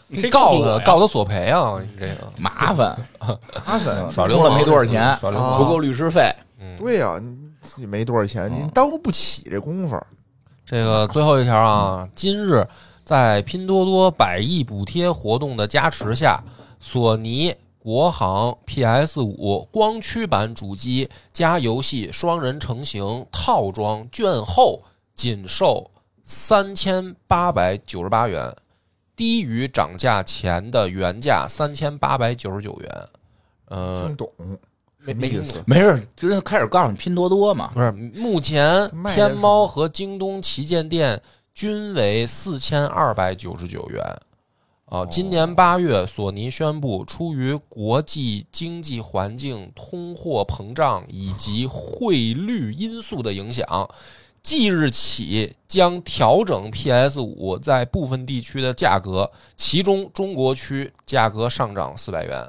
[0.08, 1.78] 你告诉他告他索赔啊！
[1.80, 2.96] 你这个 麻烦，
[3.66, 4.10] 麻烦。
[4.12, 10.00] 耍流氓没多少钱，耍流啊氓不够律师费，嗯，对呀、你自己没多少钱，您耽误不起这功夫。
[10.64, 12.66] 这个最后一条啊，今日
[13.04, 16.42] 在拼多多百亿补贴活动的加持下，
[16.80, 24.82] 索尼国行 PS 五光驱版主机加游戏双人成型套装券后
[25.14, 25.88] 仅售
[26.24, 28.52] 三千八百九十八元，
[29.16, 33.08] 低于涨价前的原价三千八百九十九元。
[33.68, 34.30] 呃听，懂
[35.04, 35.62] 没意思？
[35.66, 41.20] 没事，就是开始告诉你拼多多嘛，不是，目前天猫和京东旗舰店
[41.54, 44.02] 均为四千二百九十九元。
[44.84, 53.66] 啊，今年八月，索尼宣布，出于国际经济环境、通货膨胀以及汇率因素的影响，
[54.46, 62.48] 即日起将调整 PS 五在部分地区的价格，其中中国区价格上涨四百元。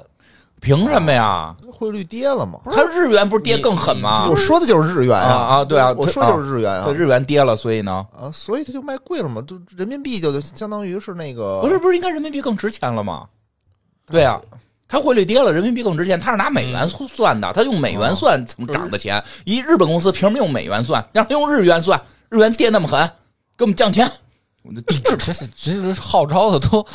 [0.60, 1.56] 凭什么呀？
[1.72, 2.60] 汇率跌了吗？
[2.66, 4.36] 它日元不是跌更狠吗我？
[4.36, 13.26] 说的就是日元啊啊对啊我说的就是日元啊对日元跌了，所以呢，啊，所以它就卖贵了嘛，就人民币就相当于是那个不是不是应该人民币更值钱了吗？
[14.06, 14.40] 对啊，
[14.88, 16.18] 它汇率跌了，人民币更值钱。
[16.18, 19.22] 它是拿美元算的，它用美元算怎么涨的钱？
[19.44, 21.06] 一日本公司凭什么用美元算？
[21.12, 22.98] 让他用日元算，日元跌那么狠，
[23.56, 24.10] 给我们降钱，
[24.62, 25.26] 我就抵制他。
[25.26, 26.86] 这是这是号召的都，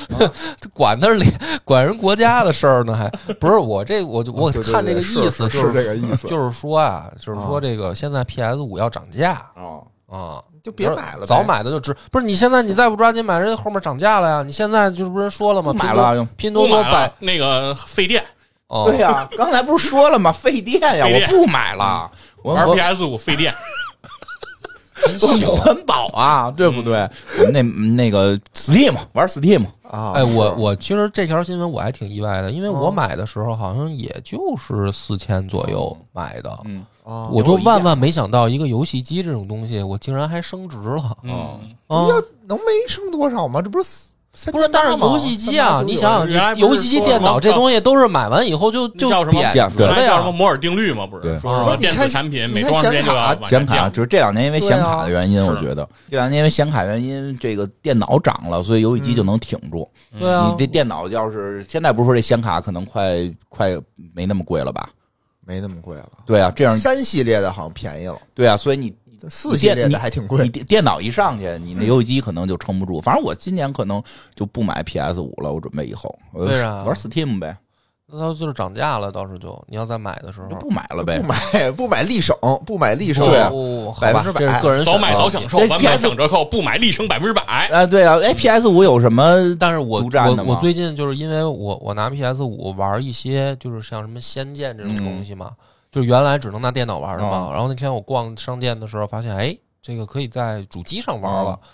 [0.60, 1.26] 这 管他里
[1.64, 15.74] 管人国家的事儿呢，还不是我这我我看这个对意思是是这个意思，就是说啊，就是说啊这个现在 PS 五要涨价啊，啊，就别买了，早买的就值，不是你现在你再不抓紧买，人家后面涨价了呀，你现在就是不是说了吗？
[15.74, 16.26] 买了。
[16.38, 18.24] 拼多多百买那个费电
[18.68, 20.32] 哦，对呀、刚才不是说了吗？
[20.32, 22.10] 费电呀，电我不买了，
[22.42, 23.54] 我玩 PS 五费电，
[25.60, 27.10] 环保啊，对不对？
[27.40, 41.18] 我们那那个 Steam 玩 Steam，啊，哎，我我其实这条新闻我还挺意外的，因为我哦买的时候好像也就是四千左右买的，嗯，啊，我就万万没想到一个游戏机这种东西，我竟然还升值了。
[41.24, 42.08] 嗯，啊！
[42.08, 43.62] 要能没升多少吗？
[43.62, 43.90] 这不是
[44.34, 49.42] 三不是，但是游戏机啊，你想原来想，游戏机、电脑这东西都是买完以后就就叫什么？
[49.52, 50.32] 贬值对了呀叫什么。
[50.32, 51.06] 摩尔定律嘛？
[51.06, 51.34] 不对。
[51.34, 53.90] 是说什么电子产品每多长时间就要显卡？
[53.90, 55.88] 就是这两年因为显卡的原因，我觉得。
[56.10, 59.88] 这两年因为显卡原因，这个电脑涨了，所以游戏机就能挺住。
[60.18, 60.48] 对啊。
[60.50, 63.78] 你，这电脑要是现在不是说这显卡可能快快
[64.16, 64.90] 没那么贵了吧？
[65.46, 68.94] 没那么贵了，对啊，这样三系列的好像便宜了，对啊，所以你
[69.30, 70.50] 四系列的还挺你贵。
[70.50, 73.00] 电电脑一上去，你那游戏机可能就撑不住。
[73.00, 74.02] 反正我今年可能
[74.36, 76.14] 就不买 PS 五了，我准备以后。
[76.34, 77.58] 玩 Steam 呗，
[78.06, 81.28] 那它就是涨价了，到时候就你要再买的时候就，不买了呗不。
[81.28, 82.36] 买不买立省，
[82.66, 83.40] 不买立省，对
[84.02, 87.42] 百分之百个人早买早享受，这晚买 PS 享折扣，不买立省百分之百。
[87.44, 89.36] 哎，对啊，哎，PS 五有什么？
[89.58, 95.52] 但是我我我最近就是因为我我拿 PS 五玩一些就是像什么《仙剑》这种东西嘛，
[95.92, 97.48] 就是原来只能拿电脑玩的嘛。
[97.50, 101.68] 嗯然后那天我逛商店的时候发现，哎，这个可以在主机上玩了，嗯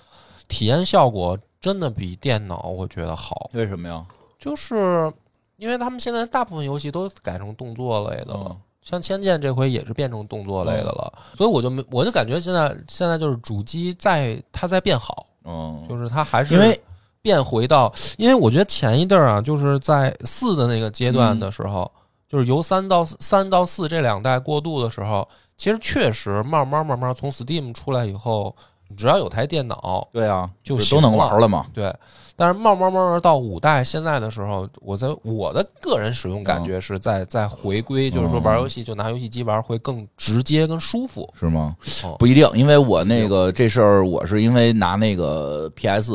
[0.47, 4.03] 体验效果真的比电脑我觉得好，为什么呀？
[4.39, 5.11] 就是
[5.59, 8.47] 因为他们现在大部分游戏都改成动作类的了。
[8.49, 16.81] 嗯像《仙剑》这回也是变成动作类的了，所以我就没，我就感觉现在现在就是主机在它在变好，嗯，就是它还是因为
[17.21, 21.91] 变回到，因为我觉得前一阵儿啊，就是在四的那个阶段嗯的时候，
[22.27, 28.55] 就是由三到三到四这两代过渡的时候，其实确实慢慢慢慢从 Steam 出来以后，
[28.97, 31.67] 只要有台电脑，对啊，就都能玩了嘛。
[31.73, 31.93] 对。
[32.39, 41.29] 但是慢慢慢慢到五代现在的时候，我在我的个人使用感觉是在在回归，就是说玩游戏就拿游戏机玩会更直接跟舒服。
[41.37, 41.75] 是吗？
[42.05, 42.15] 哦？
[42.17, 46.13] 不一定，因为我那个这事儿，我是因为拿那个 PS，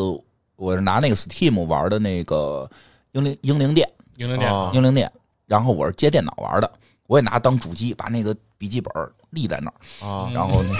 [0.57, 2.67] 我是拿那个 Steam 玩的那个
[3.13, 4.51] 英灵英灵殿，英灵殿。
[4.51, 5.13] 啊英灵殿，
[5.47, 6.71] 然后我是接电脑玩的，
[7.07, 8.91] 我也拿当主机，把那个笔记本
[9.29, 10.73] 立在那儿，啊然后那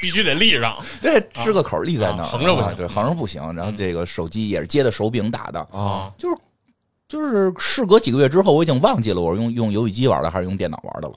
[0.00, 0.76] 必须得立上。
[1.00, 3.54] 对，支个口立在那儿，啊横着不行啊对，横着不行。
[3.54, 6.36] 然后这个手机也是接的手柄打的，啊，就是
[7.08, 11.14] 就是事隔几个月之后，我已经忘记了我是用用游戏机玩的还是用电脑玩的了。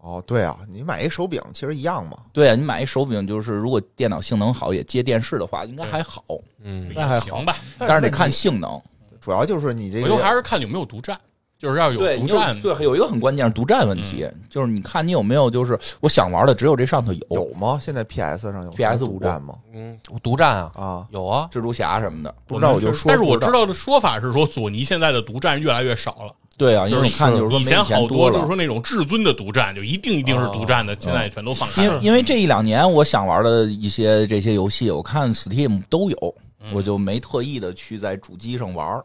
[0.00, 2.18] 哦，对啊，你买一手柄其实一样嘛。
[2.32, 6.22] 对啊，你买一手柄，就是如果电脑性能好，也接电视的话，应该还好，
[6.62, 8.80] 嗯那还好行吧，但是得看性能。
[9.18, 11.18] 主要就是你这回头还是看有没有独占，
[11.64, 12.60] 就是要有对，你有独占。
[12.60, 17.78] 对，有一个很关键是独占问题，就是你看你有没有，就是我想玩的只有这上头有有吗？
[17.82, 19.54] 现在 PS 上有 PS 独占吗？
[19.72, 22.34] 嗯，独占啊，啊，有啊，蜘蛛侠什么的。
[22.46, 26.34] 不知道我就说，但是我知道的说法是说，索尼现在的独占越来越少了。
[26.56, 28.46] 对啊，因为你看就是说以前好多了就是。
[28.46, 31.94] 说那种至尊的独占，就一定一定是独占的，现在全都放开了。
[31.94, 36.34] 因为因为这一两年我想玩的一些这些游戏，我看 Steam 都有，
[36.72, 39.02] 我就没特意的去在主机上玩。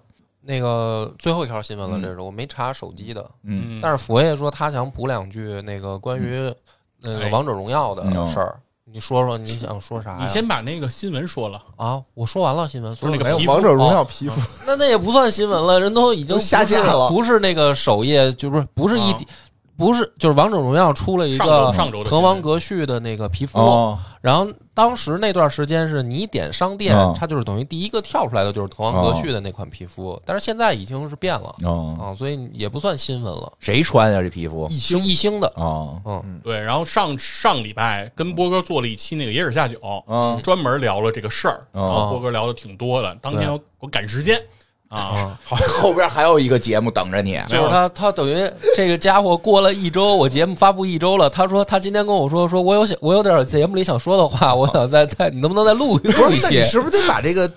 [0.50, 2.02] 那个最后一条新闻了，嗯。
[2.02, 6.52] 这是我没查手机的，嗯，嗯，但是佛爷说他想补两句那个关于
[7.00, 7.30] 那个哎。
[7.30, 8.26] 王者荣耀的嗯。
[8.26, 8.60] 事儿，
[8.92, 10.18] 你说说你想说啥？
[10.20, 19.20] 你先把那个新闻说了，啊，我说完了新闻，所以没有就是那个皮肤王者荣耀皮肤那那也不算新闻了，人都已经都下架了不是那个首页，就不是不是一啊，
[19.78, 27.16] 不是就是王者荣耀出了一个上周滕王阁序的那个皮肤，哦，然后当时那段时间是你点商店，嗯。
[27.18, 31.56] 它就是等于第一个跳出来的就是滕王阁序的那款皮肤，但是现在已经是变了。
[31.64, 34.22] 哦，啊，所以也不算新闻了，谁穿呀？
[34.22, 34.68] 这皮肤？
[34.70, 35.06] 是一星。
[35.06, 36.42] 一星的，哦，嗯。
[36.44, 40.40] 对，然后上上礼拜跟波哥做了一期那个野史下酒，嗯。
[40.44, 43.16] 专门聊了这个事儿，哦然后波哥聊的挺多的。
[43.22, 44.40] 当天我我赶时间
[44.90, 47.40] 啊，后边还有一个节目等着你。
[47.48, 56.64] 就是他他等于这个家伙过了一周，我节目发布一周了，他说他今天跟我说说我有想我有点节目里想说的话，我想再再你能不能再录不录一是，那你期？
[56.64, 57.50] 是不是得把这个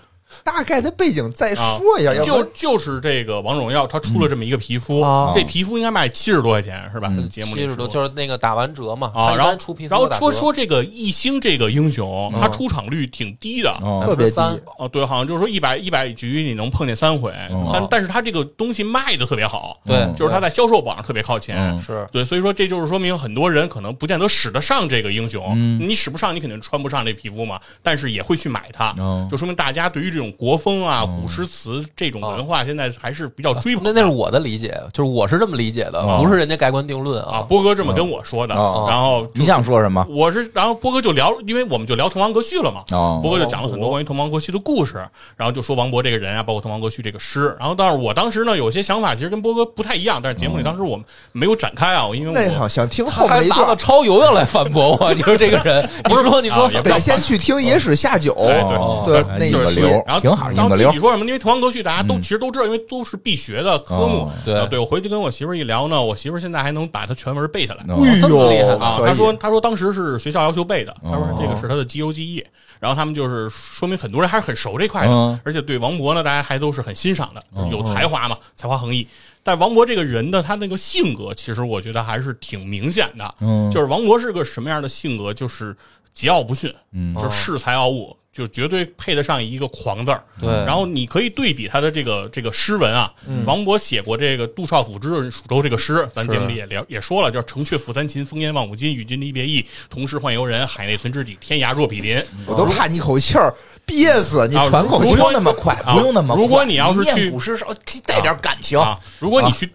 [0.44, 2.14] 大概的背景再说一下？
[2.14, 5.32] 要不就就是这个王者荣耀，它出了这么一个皮肤，啊。
[5.34, 7.08] 这皮肤应该卖七十多块钱是吧？
[7.10, 13.70] 嗯他的节目里七十多，就是那个打完折嘛，啊，然后出皮肤然后说说这个一星这个英雄，他出场率挺低的。
[13.82, 14.58] 哦特别低，三。
[14.78, 19.96] 哦，对，好像就是说一百一百局你能碰见三回，哦但但是他这个东西卖的特别好，对。
[19.96, 21.56] 嗯，就是他在销售榜上特别靠前。
[21.56, 21.78] 嗯。
[21.78, 25.78] 是对，所以说这就是说明很多人可能不见得使得上这个英雄，嗯。
[25.80, 29.28] 你使不上，你肯定穿不上这皮肤嘛，但是也会去买它，嗯。
[29.30, 33.92] 就说明大家对于这种国风啊、古诗词这种文化，现在还是比较追捧的。
[33.92, 37.42] 那那是我的理解，就是我是这么理解的，哦不是人家盖棺定论啊，啊。
[37.42, 40.06] 波哥这么跟我说的，哦然后你想说什么？
[40.08, 42.82] 我是，然后波哥就聊，因为我们就聊滕王阁序了嘛。
[42.90, 44.96] 哦波哥就讲了很多关于滕王阁序的故事，
[45.36, 47.54] 然后就说王勃这个人啊，包括滕王阁序这个诗。
[47.58, 58.62] 然后，但是我当时呢，有些想法其实跟波哥不太一样，但是节目里当时我们没有展开啊，因为我那好想听后他还拿了面一段，超游要来反驳我，你说这个人，你说你说啊得先去听野史下酒，哎
[59.04, 61.26] 对那一期引个流然后，挺好，然后具体说什么？
[61.26, 64.32] 因为滕王阁序大家都嗯其实都知道，因为都是必学的科目哦。
[64.44, 67.84] 对啊对我回去跟我媳妇儿一聊呢，我媳妇儿现在还能把它全文背下来。
[67.88, 72.42] 哦哎这么厉害，啊，可以他说他说当时是学校要求背的，他说哦这个是他的肌肉记忆，
[72.80, 79.06] 然后他们就是说明很多人还是很熟这块的，嗯而且对王勃呢，大家还都是很欣赏的，嗯有才华嘛，才华横溢。
[79.44, 85.76] 但王勃这个人的，他那个性格，其实我觉得还是挺明显的，嗯就是王勃是个什么样的性格，就是
[86.16, 90.22] 桀骜不驯，嗯就是恃才傲物，就绝对配得上一个狂字儿。
[90.40, 93.12] 对然后你可以对比他的这个这个诗文啊，
[93.46, 105.18] 王勃写过这个杜少府之润蜀州这个诗，咱节目里也聊也说了，叫“城阙辅三秦，风烟望五津，与君离别意，同是宦游人，海内存知己，天涯若比邻。”我都怕你口气儿憋死，你喘口气不。
[105.18, 106.42] 用那么快，啊不用那么快。
[106.42, 108.78] 如果你要是去古诗，稍微可以带点感情。
[108.78, 109.70] 啊，如果你去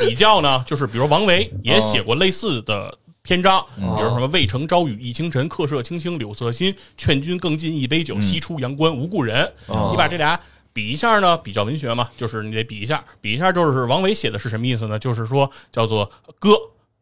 [0.00, 6.74] 比较呢，就是比如王维也写过类似的篇章，比如什么“渭城朝雨浥轻尘，客舍青青柳色新。
[6.96, 9.52] 劝君更尽一杯酒，西出阳关无故人。”
[9.90, 10.40] 你把这俩。
[10.72, 14.96] 比一下呢，比较文学嘛，就是你得比一下，比一下就是王维写的是什么意思呢？
[14.96, 16.50] 就是说叫做歌，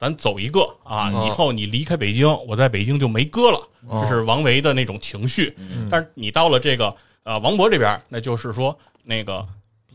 [0.01, 5.55] 咱走一个啊，嗯以后你离开北京，我在北京就没歌了，哦这是王维的那种情绪。
[5.91, 9.47] 但是你到了这个呃王勃这边，那就是说那个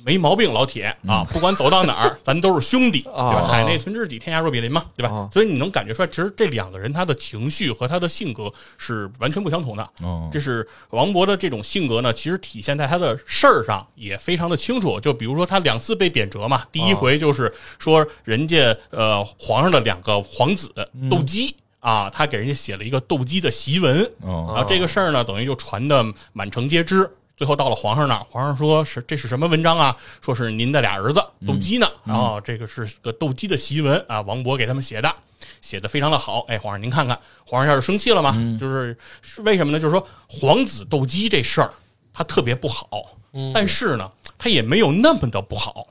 [0.05, 3.41] 没毛病，老铁啊，不管走到哪儿， 咱都是兄弟，对吧？
[3.41, 5.29] 啊海内存知己，天涯若比邻嘛，对吧啊？
[5.31, 9.83] 所以你能感觉出来，其实这两个人他的情绪和他的性格是完全不相同的。
[10.01, 14.99] 哦这是王勃的这种性格呢，其实体现在他的事儿上也非常的清楚。
[14.99, 20.73] 就比如说他两次被贬谪嘛，第一回就是说人家呃皇上的两个皇子
[21.09, 21.55] 斗鸡。
[21.79, 27.11] 啊，他给人家写了一个斗鸡的檄文，哦然后这个事儿呢，等于就传的满城皆知。
[27.43, 29.93] 最后到了皇上那儿，皇上说是这是什么文章啊？
[30.21, 31.85] 说是您的俩儿子斗鸡呢。
[32.05, 35.13] 然后这个是个斗鸡的檄文啊，王勃给他们写的，
[35.59, 36.45] 写的非常的好。
[36.47, 38.31] 哎，皇上您看看，皇上要是生气了吗？
[38.57, 39.77] 就是是为什么呢？
[39.77, 41.69] 就是说皇子斗鸡这事儿，
[42.13, 42.87] 他特别不好，
[43.53, 45.87] 但是呢，他也没有那么的不好。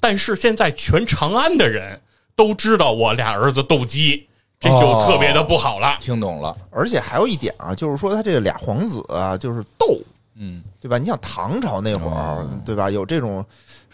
[0.00, 2.00] 但是现在全长安的人
[2.34, 4.26] 都知道我俩儿子斗鸡，
[4.58, 5.98] 这就特别的不好了。
[6.00, 9.96] 听懂了，而且还有一点啊，就是说他这个俩皇子啊，就是斗，
[10.38, 10.98] 嗯，对吧？
[10.98, 12.90] 你想唐朝那会儿哦，对吧？
[12.90, 13.44] 有这种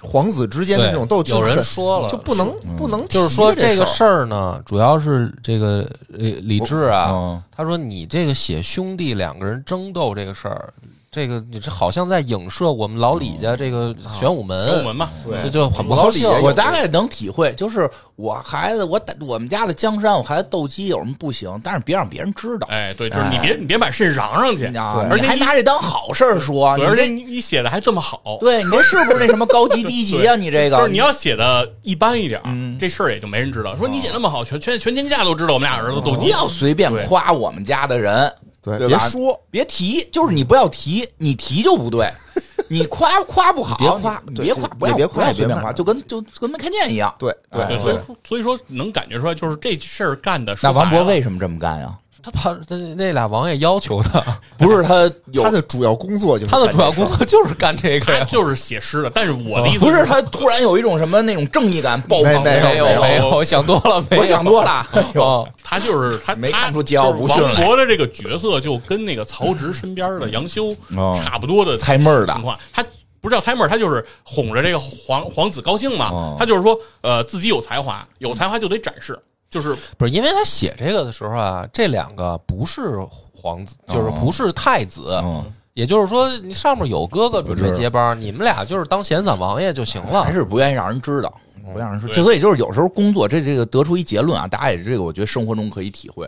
[0.01, 10.74] 皇子之间的这种斗，有人就是说了，就不能不能就是说这个事事儿呢，主要是这个呃李治啊，嗯他说你这个写兄弟两个人争斗这个事儿，
[11.14, 15.10] 这个你这好像在影射我们老李家这个玄武门，玄武门嘛，
[15.44, 16.22] 这就很不老高兴。
[16.22, 17.86] 李也有我大概能体会，就是
[18.16, 21.60] 我孩子，我打我们家的江山，我孩子斗鸡有什么不行？
[21.62, 22.66] 但是别让别人知道。
[22.70, 30.34] 哎，对，就是你别你别把肾嚷上去，啊而且还拿这当好事儿说，而且你你你写的还这么好，对你这是不是那什么高级低级啊？
[30.34, 33.76] 你这个就是你要写的一般一点，嗯这事儿也就没人知道。
[33.76, 38.32] 说你写那么好，全全全天下都知道我们俩儿子斗鸡不鸡，要随便夸我们家的人，
[38.62, 42.08] 对，对别说，别提，就是你不要提，你提就不对。
[42.70, 47.14] 你夸夸不好，别夸你别夸，不要别夸不要随便夸，就跟就跟没看见一样。
[47.18, 47.30] 对
[47.78, 50.56] 所以说所以说能感觉出来，就是这事儿干的。
[50.62, 51.94] 那王勃说白了为什么这么干呀？
[52.23, 54.25] 他怕他那俩王爷要求的，
[54.57, 58.25] 不是他有他的主要工作就是他的主要工作就是干这个他。
[58.25, 62.43] 就是写诗的，但是我的意思不是他突然有一种什么那种正义感爆棚？
[62.43, 64.87] 没没有没有没有，想多了，没有我想多了。
[65.16, 72.85] 哦他就是他没他看出桀骜不驯就是王勃的这个角色就跟那个曹植身边的杨修哦差不多的猜闷儿的情况，他。
[73.20, 76.07] 不是叫猜妹儿，他就是哄着这个皇皇子高兴嘛。
[76.11, 79.16] 哦他就是说，呃，自己有才华，有才华就得展示，
[79.53, 82.98] 就是不是因为他写这个的时候啊，这两个不是
[83.34, 85.44] 皇子，就是哦不是太子，嗯，
[85.74, 90.32] 也就是说你上面有哥哥准备接班，你们俩就是当闲散王爷就行了还。
[90.32, 91.32] 是不愿意让人知道，
[91.70, 92.12] 不让人知道。
[92.14, 96.26] 对就所以就是有时候工作，这这个得出一结论啊，大家也这个我觉得生活中可以体会。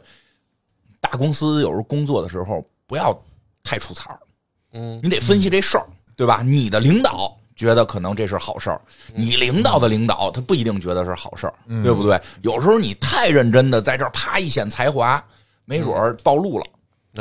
[1.00, 3.18] 大公司有时候工作的时候不要
[3.62, 4.20] 太出彩儿，
[4.74, 6.42] 嗯，你得分析这事儿，对吧？
[6.44, 8.80] 你的领导觉得可能这是好事儿，
[9.14, 12.20] 你领导的领导他不一定觉得是好事儿，对不对？
[12.42, 15.22] 有时候你太认真的在这儿啪一显才华，
[15.64, 16.64] 没准儿暴露了，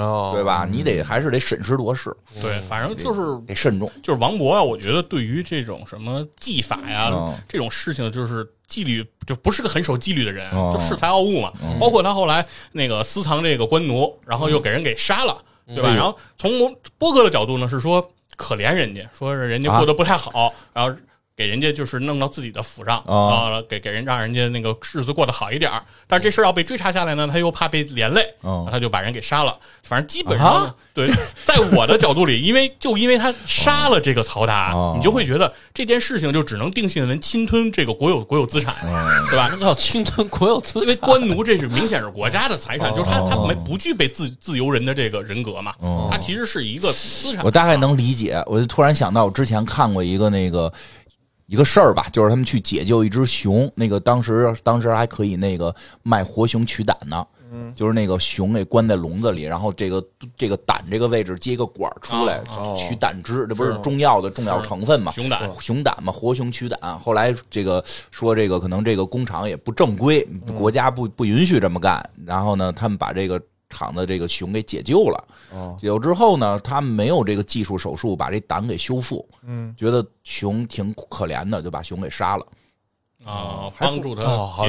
[0.02, 0.68] 哦，对吧？
[0.70, 3.90] 你得还是得审时度势，对，反正就是得慎重。
[4.02, 7.38] 就是王勃啊，我觉得对于这种什么技法呀、嗯。
[7.48, 11.54] 这种事情，就是纪律就不是个很守纪律的人，哦就恃才傲物嘛。
[11.80, 15.90] 包括他后来那个私藏这个官奴，然后又给人给杀了，对吧？
[15.94, 15.96] 嗯。
[15.96, 18.04] 然后从波哥的角度呢，是说
[18.44, 20.94] 可怜人家，说是人家过得不太好，然后。
[21.36, 29.58] 给人家就是弄到自己的府上哦啊，给给人让人家那个日子过得好一点儿但是这事儿要被追查下来呢，他又怕被连累，哦他就把人给杀了。
[29.82, 31.10] 反正基本上啊，对，
[31.44, 38.74] 在我的角度里，因为就因为他杀了这个曹达，哦你就会觉得这件事情就只能定性为侵吞这个国有国有资产，
[39.30, 39.66] 对吧那？
[39.66, 40.96] 叫侵吞国有资产因为。
[40.98, 47.44] 官奴这是明显是国家的财产，哦就是他他没不具备自自由人的这个人格嘛，哦他其实是一个资产。
[47.44, 50.72] 我大概能理解，我就突然想到，我之前看过一个那个
[51.48, 57.26] 一个事儿吧，就是他们去解救一只熊，那个当时当时还可以那个卖活熊取胆呢。
[57.56, 60.04] 嗯，就是那个熊给关在笼子里，然后这个
[60.36, 65.12] 这个胆这个位置接一个管儿出来、哦取胆汁，这不是中药的重要成分嘛？
[65.12, 67.00] 熊胆熊胆嘛，活熊取胆。
[67.00, 70.28] 后来这个说这个可能这个工厂也不正规，
[70.58, 72.04] 国家不不允许这么干。
[72.26, 73.40] 然后呢，他们把这个
[73.70, 75.24] 厂的这个熊给解救了。
[75.52, 82.46] 哦，解救之后呢，他们没有这个技术手术把这胆给修复，嗯，觉得熊挺可怜的，就把熊给杀了。
[83.26, 84.24] 啊，帮助他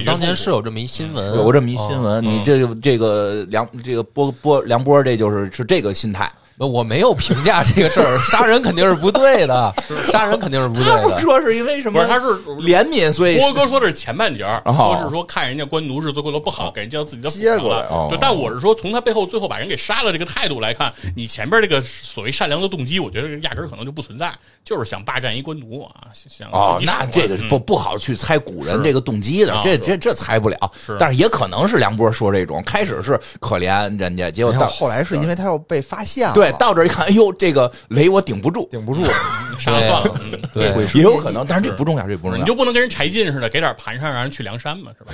[0.06, 6.32] 当年是有这么一新闻，有这么一新闻，哦你这这个梁这个波波梁波，这就是是这个心态。
[6.58, 9.74] 我没有评价这个事儿，杀人肯定是不对的，
[10.10, 11.20] 杀人肯定是不对他不的。
[11.20, 12.00] 说是因为什么？
[12.00, 12.26] 不是，他是
[12.62, 17.88] 怜悯，所以波哥说的是前半截儿，哦说是说看人家官奴日子过得不好，给人家自己的府上接过来了。
[17.90, 24.32] 哦对，但我是说从他背后最后把人给杀了这个态度来看，你前边这个所谓善良的动机，我觉得压根儿可能就不存在，
[24.64, 30.56] 就是想霸占一官奴啊，想哦那这个是不不好去猜古人这个动机的这这这猜不了。
[30.98, 39.02] 但是也可能是梁波说这种，开始是可怜人家，结果到后来是因为他要被发现了，对到这儿一看，哎呦，这个雷我顶不住，顶不住，
[39.58, 40.20] 杀了算了。
[40.22, 42.38] 嗯对，也有可能，但是这不重要，这不重要。
[42.38, 45.12] 你就不能跟人柴进似的，给点盘上让人去梁山嘛，是吧？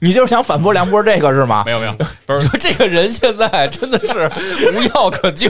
[0.00, 1.72] 你就是想反驳梁波这个是吗没？
[1.72, 1.92] 有没有，
[2.24, 4.30] 不是你说这个人现在真的是
[4.72, 5.48] 无药可救。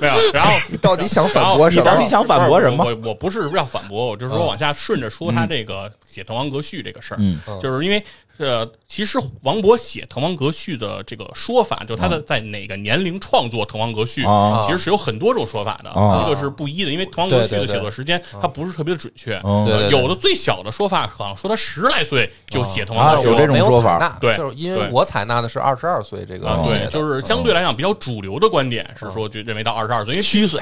[0.00, 0.14] 没有。
[0.32, 1.82] 然后 你到底想反驳什么？
[1.82, 8.02] 你到底想反驳什么不是我我我不是要反驳，我就是说往下顺着说他这个写《滕王阁序》这个事儿，嗯就是因为
[8.46, 14.62] 呃，其实王勃写《滕王阁序》的这个说法，就他的在哪个年龄创作《滕王阁序》啊。
[14.66, 16.24] 其实是有很多种说法的，啊。
[16.24, 19.40] 一个是不一的，因为《滕王阁序》的写作时间它不是特别的准确，
[19.90, 30.60] 有的最小的说法好像说他十来岁就写《滕王阁序》了啊有这种没有说法采纳对就是因为我采纳的是二十二岁这个啊，对，就是相对来讲比较主流的观点是说，就认为到二十二岁，因为虚岁，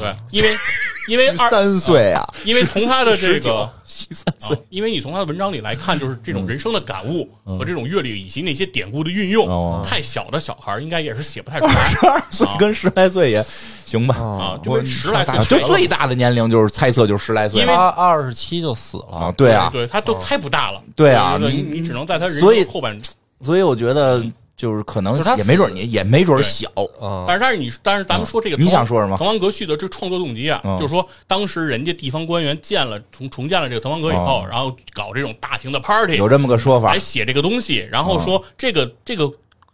[0.00, 0.56] 对，因为
[1.08, 9.82] 因为二三岁啊，因为从他的这个七三岁啊，因为你从他的文章里来看，就是这种人生的感悟和这种阅历以及那些典故的运用，哦。
[9.84, 13.42] 太小的小孩儿应该也是写不太 出来十二岁跟十来岁也
[13.86, 14.14] 行吧。
[14.16, 23.00] 啊，就跟十来岁啊，就最大的年龄就是猜测就是十来岁因为他二十七就死啊，了，对啊，对他都猜不大了，对啊对你你你只能在他人所以生后半，
[23.40, 24.22] 所以我觉得
[24.60, 36.98] 就是可能也没准死你也没准小，嗯，但是但是你但是咱们说这个你滕想说什么滕王阁序的这创作动机啊，嗯就是说当时人家地方官员建了重重建了这个滕王阁以后，然后搞这种大型的 party，有这么个说法来。
[36.98, 39.32] 写这个东西，然后说这个这个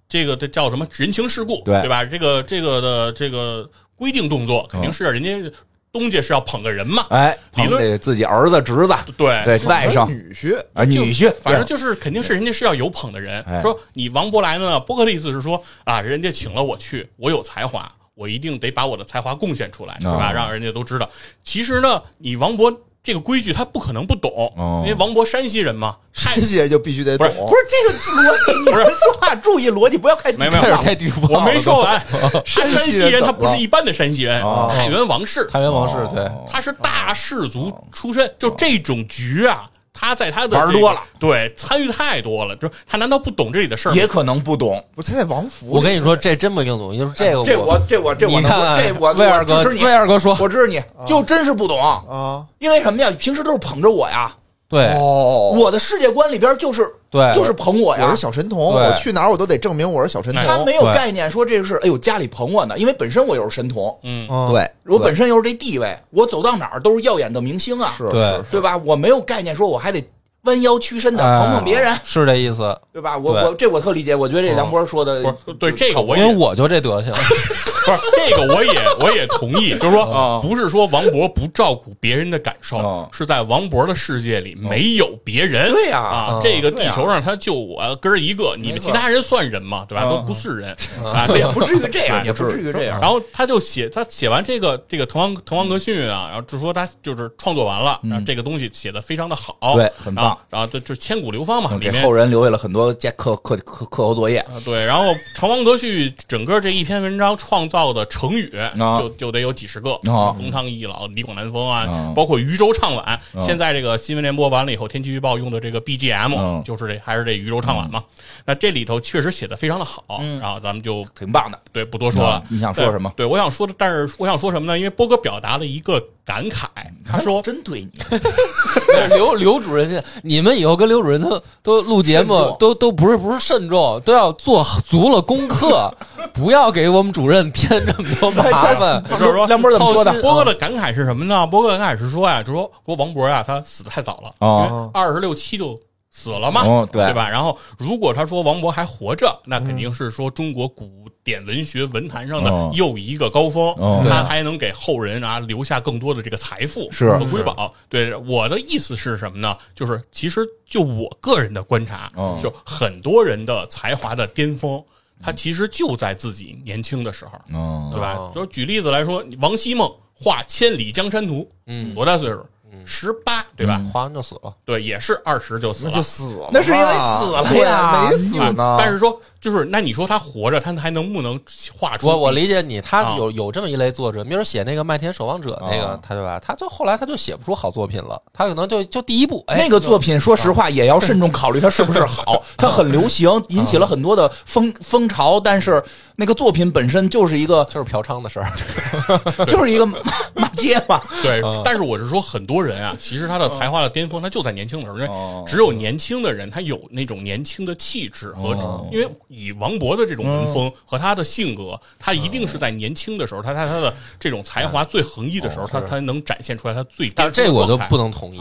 [0.08, 2.04] 这个这叫什么人情世故，对对吧？
[2.04, 5.50] 这个这个的这个规定动作肯定是人家
[5.98, 13.42] 东家是要捧个人嘛，哎，理论自己儿子、侄子，对对外甥女婿，啊、女婿，反正就是肯定是人家是要有捧的人。
[13.42, 20.30] 哎说你王伯来呢，伯克的意思是说啊，人家请了我去，我有才华，我一定得把我的才华贡献出来，是吧？
[20.30, 21.08] 哦让人家都知道。
[21.42, 22.76] 其实呢，你王勃
[23.06, 27.40] 这个规矩他不可能不懂，哦因为王勃山西人嘛，山西人就必须得懂不是。
[27.40, 32.02] 不是这个逻辑，你们说话注意逻辑，不要开没没开始地图炮太地图炮了我没说完。
[32.10, 39.70] 他山山西人，他不是一般的山西人，哦太原王氏，太原王氏对，他是大氏族出身，就这种局啊。
[39.98, 43.94] 他在他的这个玩多了，对，参与太多了，就他难道不懂这里的事儿？
[43.94, 44.84] 也可能不懂。
[44.94, 49.82] 不是他在王府，我跟你说，这真不一定懂，就是这个这我这我这我这我魏二哥支持，你。
[49.82, 53.10] 魏二哥说，我支持你，就真是不懂，啊，因为什么呀？
[53.18, 54.34] 平时都是捧着我呀，
[54.68, 54.92] 对。
[54.94, 57.32] 哦，我的世界观里边就是对。
[57.34, 58.04] 就是捧我呀。
[58.04, 58.16] 我是。
[58.16, 60.42] 小神童，我去哪儿我都得证明我是小神童。
[60.44, 64.52] 他没有概念说这个是，哎呦家里捧我呢，因为本身我又是神童，嗯，嗯。
[64.52, 68.40] 对，我本身又是这地位，我走到哪儿都是耀眼的明星啊，是对。
[68.50, 68.76] 对吧？
[68.84, 70.02] 我没有概念说我还得
[70.46, 73.18] 弯腰屈身的哎捧捧别人，是这意思，对吧？
[73.18, 77.12] 我我这我特理解，我觉得这梁波说的不是对这个我也因为我就这德行，
[77.86, 85.70] 不是这个我也我也同意，就是说啊不是说王博不照顾别人的感受啊，是在王博的世界里没有别人。
[85.72, 89.84] 对呀啊嗯，这个地球上他就我哥一个，你们其他人算人吗？
[89.88, 90.04] 对吧？
[90.04, 90.70] 嗯都不是人
[91.04, 93.00] 啊，这也不至于这样，哎也不至于这样。
[93.00, 108.50] 然后他就写，他写完这个这个《滕王滕王阁序》啊，然后就说他就是创作完了，然后这个东西写的非常的好，嗯对很棒然后然后就就千古流芳嘛，给后人留下了很多加课课课课后作业，啊，对，然后《滕王阁序》整个这一篇文章创造的成语
[108.98, 113.04] 就就得有几十个，啊冯汤易老、李广难封啊啊，包括渔舟唱晚。
[113.04, 118.02] 啊现在这个新闻联播完了以后，天气预报用的这个 BGM 嗯就是这还是这渔舟唱晚嘛。
[118.44, 121.58] 那这里头确实写的非常的好，然后咱们就挺棒的。
[121.72, 122.42] 对不多说了啊。
[122.48, 124.78] 你想说什么对，对我想说的，但是我想说什么呢？
[124.78, 126.66] 因为波哥表达了一个感慨，
[127.04, 127.90] 他说真对你，
[129.10, 135.90] 刘刘主任现在，你们以后跟刘主任都都录节目，都都不是不是慎重，都要做足了功课，
[136.34, 138.42] 不要给我们主任添这么多麻
[138.74, 139.02] 烦。
[139.10, 141.46] 就是说梁波怎么说的哥的感慨是什么呢？
[141.46, 145.78] 波哥的感慨是说呀，就说说王博呀，他死的太早了，啊二十六七就
[146.18, 147.28] 死了嘛，哦对吧？
[147.28, 157.70] 然后如果他说王勃还活着，那肯定是说中国古典文学文坛上的哦又一个高峰，哦他还能给后人啊留下更多的这个财富是和瑰宝。
[157.90, 159.54] 对我的意思是什么呢？
[159.74, 164.82] 就是其实就我个人的观察，哦就很多人的才华的巅峰。
[165.22, 168.32] 他其实就在自己年轻的时候，嗯对吧哦？
[168.34, 172.44] 就举例子来说，王希孟画《千里江山图》，嗯多大岁数？
[172.84, 173.80] 十八，对吧？
[173.92, 176.02] 花完就死了，对，也是二十就死了那就。
[176.02, 178.76] 死了，那是因为死了呀没死呢。
[178.78, 181.40] 但是说，就是那你说他活着，他还能不能
[181.76, 182.06] 画出？
[182.06, 186.38] 我我理解你，他啊有有这么一类作者，比如写那个《麦田守望者》那个啊，他对吧？
[186.38, 192.42] 他就后来他就写不出好作品了，他可能就就第一部，哎，那个作品，说实话也要慎重考虑它是不是好。
[192.56, 195.82] 它很流行，引起了很多的风风潮，但是
[196.18, 198.50] 那个作品本身就是一个就是嫖娼的事儿，
[199.44, 199.98] 就是一个骂
[200.34, 200.98] 骂街嘛。
[201.22, 205.44] 对嗯，但是我是说，很多人啊，其实他的才华的巅峰，他就在年轻的时候，因为哦。
[205.46, 208.88] 只有年轻的人，他有那种年轻的气质和，哦。
[208.90, 218.40] 因为以王勃的这种文风和他的性格，他一定是在年轻的时候，他他他的这种才华最横溢的时候，他他能展现出来他最大的但是这我都不能同意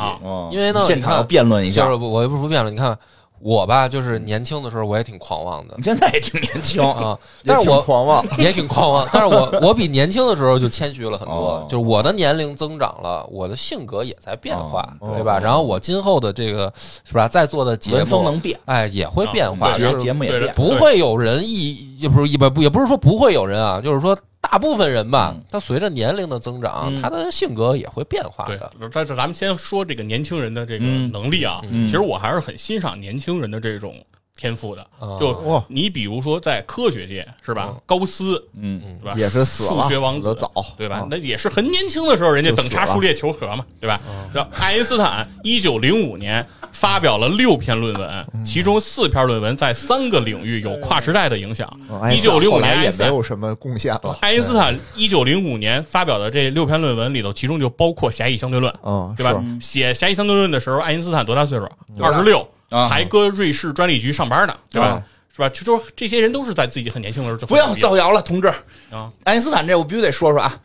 [0.50, 1.84] 因为呢，现场要辩论一下。
[1.84, 1.96] 就是。
[1.98, 2.98] 不我又不是不辩论，你看
[3.40, 5.76] 我吧，就是年轻的时候我也挺狂妄的。
[5.78, 15.40] 你现在也挺年轻，啊，但是我狂妄， 也挺狂妄，但是我我比年轻的时候就谦虚了很多哦，就是我的年龄增长了，我的性格也在变化，哦对吧？
[15.40, 20.54] 然后我今后的这个是吧，在座的节目，能变，哎，也会变化，啊节节目也变。
[20.56, 24.18] 不会有人一也不是一不也不是说不会有人啊，就是说
[24.52, 27.02] 大部分人吧嗯，他随着年龄的增长，嗯。
[27.02, 31.12] 他的性格也会变化对的。，但是咱们先说这个年轻人的这个嗯。
[31.12, 31.86] 能力啊，嗯。
[31.88, 33.96] 其实我还是很欣赏年轻人的这种
[34.38, 34.82] 天赋的。
[35.00, 37.70] 啊就你比如说在科学界是吧？
[37.72, 39.14] 嗯，高斯嗯，对吧？
[39.18, 40.98] 也是死了，数学王子早，对吧？
[40.98, 41.08] 啊？
[41.10, 44.00] 那也是很年轻的时候，人家等差数列求和嘛，对吧？
[44.34, 51.72] 然后爱因斯坦一九零五年发表了六篇论文，其中四篇论文在三个领域有跨时代的影响。
[52.12, 59.44] 一九零五年爱因斯坦没有什么贡献了，爱因斯坦一九零五年发表的这六篇论文里头，其中就包括狭义相对论，嗯，对吧？
[59.62, 61.70] 写狭义相对论的时候，爱因斯坦多大岁数？
[62.02, 65.04] 二十六，啊还搁瑞士专利局上班呢，对吧啊？
[65.36, 65.50] 是吧？
[65.50, 68.48] 就说这些人都是在自己很年轻的时候就不要造谣了，同志。
[68.90, 69.12] 啊！
[69.26, 70.58] 爱因斯坦这我必须得说说啊。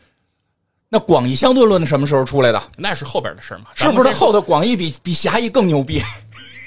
[0.87, 2.61] 那广义相对论什么时候出来的？
[2.77, 6.01] 那是后边的事儿嘛，是不是后头广义比比狭义更牛逼？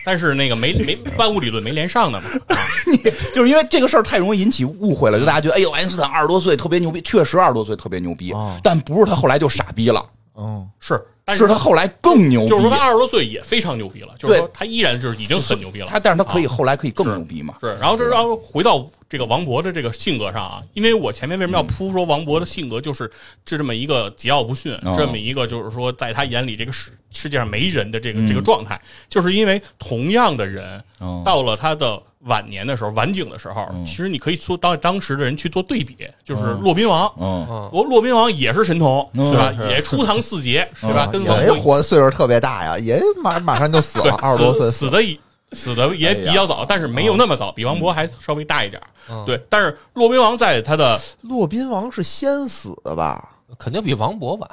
[0.07, 2.28] 但是那个没没万物理论没连上的嘛，
[3.35, 10.05] 就是因为这个事儿太容易引起误会了，就大家觉得，哎呦，爱因斯坦二十多岁特别牛逼，确实二十多岁特别牛逼，哦但不是他后来就傻逼了，
[10.37, 12.49] 嗯，是，但是他后来更牛逼。
[12.49, 15.87] 就是说他二十多岁也非常牛逼了，就是说他依然就是已经很牛逼了。
[15.89, 17.55] 他，但是他可以啊后来可以更牛逼嘛？
[17.61, 23.11] 是，然后这然后回到这个王勃的这个性格上啊，因为我前面为什么要铺说王勃的性格就是
[23.45, 33.85] 就这么一个桀骜不驯，哦这么一个就是说在他眼里这个世世界上没人的这个嗯这个状态，就是因为同样的人哦到了他的晚年的时候，晚景的时候，嗯。
[33.87, 37.07] 其实你可以做当当时的人去做对比，就是骆宾王。
[37.18, 37.70] 嗯，嗯。
[37.72, 39.31] 罗骆宾王也是神童，嗯。
[39.31, 39.53] 是吧？
[39.57, 39.68] 是。
[39.70, 41.09] 也初唐四杰，是吧？
[41.09, 41.12] 嗯。
[41.12, 44.87] 跟王勃也活岁数特别大呀，也马 马上就死对了，二十多岁死。
[44.87, 45.18] 死的也
[45.53, 48.83] 死的也比较早，但是没有那么早，比王勃还稍微大一点
[49.25, 53.37] 对，但是骆宾王在他的骆宾王是先死的吧？
[53.59, 54.51] 肯定比王勃晚。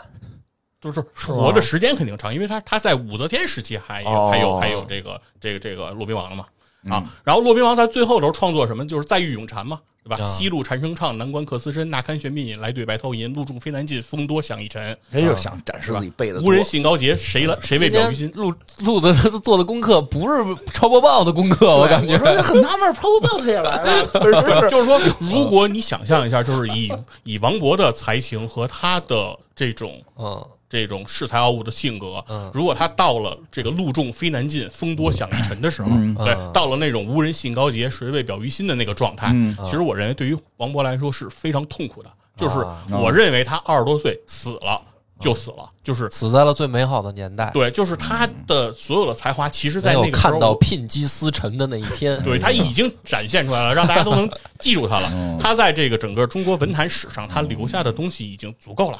[0.81, 4.29] 就是活的时间肯定长，因为他他在武则天时期还有哦。
[4.31, 6.45] 还有还有这个这个这个骆宾王了嘛
[6.89, 9.79] 啊，然后骆宾王在最后的时候创作什么，就是在狱咏蝉嘛。
[10.03, 10.17] 对吧？
[10.19, 11.87] 啊西路蝉声唱，南关客思深。
[11.91, 13.31] 那堪玄鬓引，来对白头吟。
[13.35, 14.97] 露重飞难进，风多响一尘。
[15.11, 18.31] 他就想展示自己背的无人信高洁，谁来谁为表于心？
[18.33, 26.91] 录录的他做的功课不是超播报的功课，我感觉我说很纳闷，Power Belt 也来了， 不是不是就是说，如果你想象一下，就是以
[27.23, 32.49] 以王勃的才情和他的这种嗯这种恃才傲物的性格，嗯。
[32.53, 36.15] 如果他到了这个路重非难进，风多响一尘的时候，嗯。
[36.15, 36.51] 对，嗯。
[36.53, 39.57] 到了那种无人信高洁，谁为表于心的那个状态，嗯。
[39.65, 42.09] 其实我认为对于王勃来说是非常痛苦的。
[42.37, 42.81] 就是啊。
[42.89, 44.81] 我认为他二十多岁死了
[45.21, 52.21] 就死了，就是死在了最美好的年代，对，就是他的所有的才华，其实在那个时候看到聘鸡司晨的那一天。
[52.23, 55.09] 对他已经展现出来了，让大家都能记住他了。
[55.15, 55.37] 嗯。
[55.39, 58.97] 他在这个整个中国文坛史上，他留下的东西已经足够了。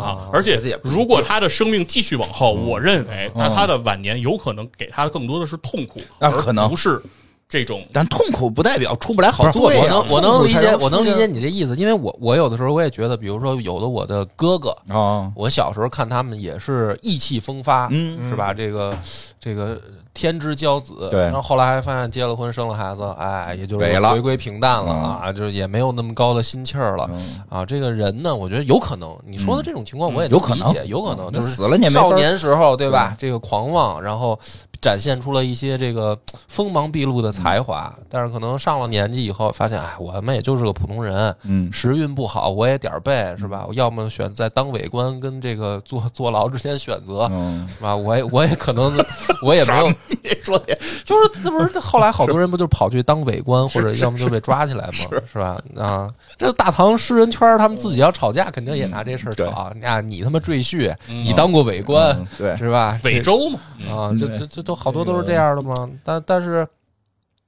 [0.00, 0.28] 啊！
[0.32, 6.68] 而且如果他的生命继续往后，我认为那他的晚年有可能给他更多的是痛苦，而啊可能。
[6.68, 7.02] 不是
[7.48, 9.78] 这种但痛苦不代表出不来好作品。
[9.80, 11.26] 我能我能理解，我能理解解。
[11.26, 18.52] 你这意思，因为我我有的时候我也觉得，比如说有的我的哥哥，啊，我小时候看他们也是意气风发，嗯是吧？
[18.52, 18.96] 这个
[19.38, 19.80] 这个
[20.14, 27.64] 天之骄子，对然后后来还发现结了婚生了孩子，哎，也就回归平淡了啊，就是也没有那么高的心气儿了嗯啊。
[27.64, 31.54] 这个人呢，我觉得有可能，你说的这种情况我也有可能理解，有可能就是
[31.90, 33.14] 少年时候对吧？
[33.18, 34.38] 这个狂妄，然后
[34.84, 36.14] 展现出了一些这个
[36.46, 43.64] 锋芒毕露的才华，但是可能上了年纪以后，发现哎，我他妈也就是个普通人，嗯时运不好，我也点儿背是吧？
[43.66, 47.96] 我要么选在当伪官跟这个坐 坐牢之间选择，嗯，是吧？
[47.96, 48.94] 我也我也可能
[49.42, 54.92] 我也没有，你说的就是这不是后来好多人不就跑去当伪官，或者要么就被抓起来嘛，
[55.32, 55.58] 是吧？
[55.78, 59.72] 啊，这大唐诗人圈他们自己要吵架，肯定也拿这事儿吵。
[59.82, 62.98] 啊，你他妈赘婿，你当过伪官嗯对是吧？
[63.04, 63.58] 伪周嘛。
[63.90, 65.90] 啊，这这这都好多都是这样的吗？
[66.02, 66.66] 但但是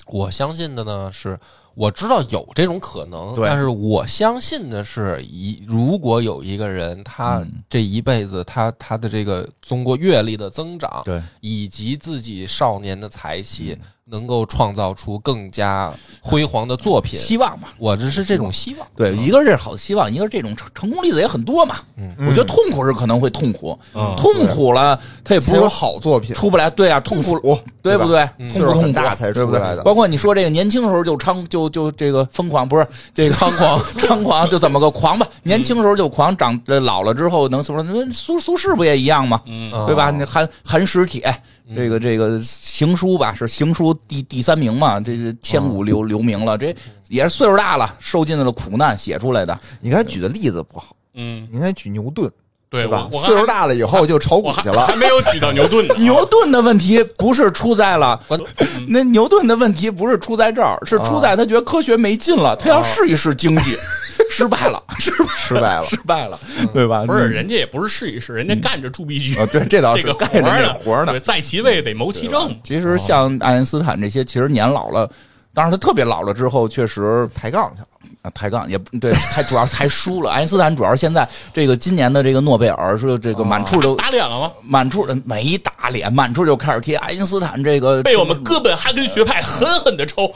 [0.07, 1.39] 我相信的呢是，
[1.75, 13.77] 我知道有这种可能，但是我相信的是，一如果有一个人，他嗯这一辈子，他他的这个通过阅历的增长，对，以及自己少年的才气，
[14.09, 15.93] 能够创造出更加
[16.23, 17.69] 辉煌的作品，希望嘛。
[17.77, 18.87] 我这是这种希望。
[18.95, 21.77] 对，一个是好的希望，一个是这种成成功例子也很多嘛。
[21.97, 26.71] 嗯我觉得痛苦是可能会痛苦，嗯痛苦了他也不有是说好作品，出不来。
[26.71, 28.21] 对啊，痛苦苦对不对？
[28.39, 35.27] 嗯痛苦岁数很大才对不对出来的包括你说这个年轻时候就猖就就这个疯狂，不是这个 猖狂 猖狂，就怎么个狂吧？
[35.43, 39.41] 年轻时候就狂，长呃老了之后能说那苏苏轼不也一样吗？
[39.87, 40.13] 对吧？
[40.13, 41.35] 那韩韩史帖，
[41.75, 46.57] 这个这个行书吧，是行书第第三名嘛，这是千古留留名了。
[46.57, 46.75] 这
[47.09, 49.59] 也是岁数大了，受尽了苦难写出来的。
[49.81, 52.31] 你刚才举的例子不好，嗯，你应该举牛顿，
[52.71, 55.95] 对对吧岁数大了以后就炒股去了还，没有举到牛顿呢。
[55.99, 58.21] 牛顿的问题不是出在了
[58.87, 63.77] 那牛顿的问题不是出在这儿，是出在他觉得科学没劲了，他要试一试经济，
[64.31, 65.87] 失败了，失败失败了。
[65.89, 66.39] 失败了，
[66.73, 67.05] 对吧？
[67.07, 71.21] 不是，人家也不是试一试，人家干着铸币局啊，对，这倒这个是干着那呢，活呢对，。
[71.21, 72.55] 在其位得谋其政。
[72.65, 75.09] 其实像爱因斯坦这些，其实年老了。
[75.55, 77.89] 当然他特别老了之后，确实抬杠去了。
[78.23, 80.31] 啊抬杠也不对，他主要是还输了。
[80.33, 84.51] 爱因斯坦主要是现在这个今年的这个诺贝尔是这个满处都打脸了吗？
[84.63, 90.27] 满处的没打脸，满处就开始贴爱因斯坦这个被我们哥本哈根学派狠狠的抽，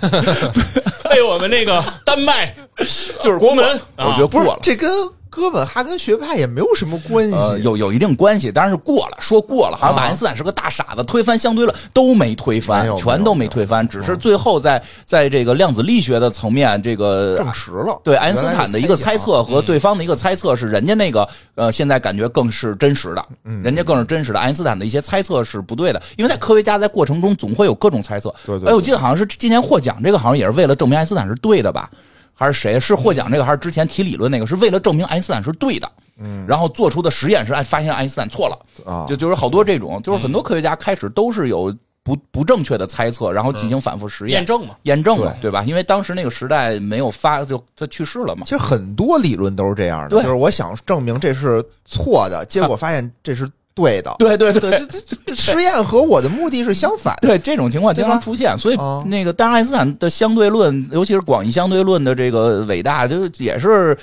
[1.10, 2.54] 被我们那个丹麦
[3.22, 3.64] 就是国门
[3.98, 4.58] 我觉得过了。
[4.62, 4.90] 这跟
[5.30, 7.34] 哥本哈根学派也没有什么关系。
[7.34, 24.38] 呃，有有一定关系，当然是过了，说过了，好像把啊爱因斯坦是个大傻子，推翻相对论都没推翻，全都没推翻，只是最后在在这个量子力学的层面，这个证实了，对爱因斯坦的一个猜测和嗯对方的一个猜测是人家那个呃，现在感觉更是真实的，嗯人家更是真实的。
[24.38, 28.32] 爱因斯坦的一些猜测是不对的，因为在科学家在过程中总会有各种猜测。
[28.46, 31.90] 对对哎，我记得好像是今年获奖这个，好像也是为了证明爱因斯坦是对的吧？
[32.34, 33.44] 还是谁是获奖这个？
[33.44, 34.46] 还是之前提理论那个？
[34.46, 35.90] 是为了证明爱因斯坦是对的。
[36.16, 38.56] 嗯，然后做出的实验是哎发现爱因斯坦错了
[38.86, 41.74] 啊就就是好多这种，就是很多科学家开始都是有
[42.04, 44.76] 不不正确的猜测，然后进行反复实验验证嘛。
[44.82, 45.64] 验证了，对吧？
[45.66, 48.50] 因为当时那个时代没有发，就他去世了嘛其。
[48.50, 54.14] 实很多理论都是这样的，就是我想证明这是错的，结果发现这是对的。
[54.18, 57.28] 对对对对，这这这实验和我的目的是相反的。
[57.28, 63.96] 对，这种情况经常出现，所以哦那个，当然爱因斯坦的相对论，尤其是广义相对论的这个伟大，就也是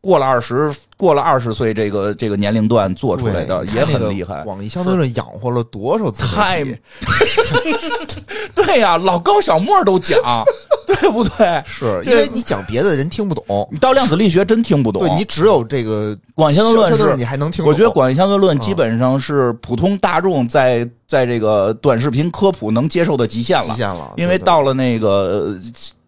[0.00, 4.42] 过了二十，过了二十岁这个这个年龄段做出来的，也很厉害。
[4.44, 6.64] 广义相对论养活了多少太？
[8.54, 10.18] 对呀、老高小莫都讲，
[11.00, 11.62] 对不对？
[11.66, 17.72] 是因为你讲别的人听不懂，你到量子力学真听不懂，对你只有这个广义相对论是你还能听懂。
[17.72, 23.80] 我觉得广义相对论啊基本上是普通大众在在这个短视频科普能接受的极限了极。
[23.80, 25.58] 限了，因为到了那个呃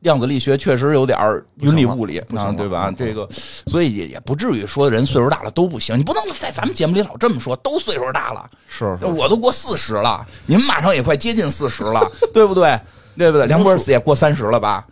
[0.00, 2.94] 量子力学，确实有点儿云里雾里啊，对吧嗯？
[2.96, 3.28] 这个，
[3.66, 12.00] 所以也也不至于说人岁数大了都不行，你不能在咱们节目里老这么说，都岁数大了，是是我都过四十了，你们马上也快接近四十了，
[12.32, 12.80] 对不对？
[13.16, 13.46] 对不对？
[13.46, 14.84] 梁博士也过三十了吧？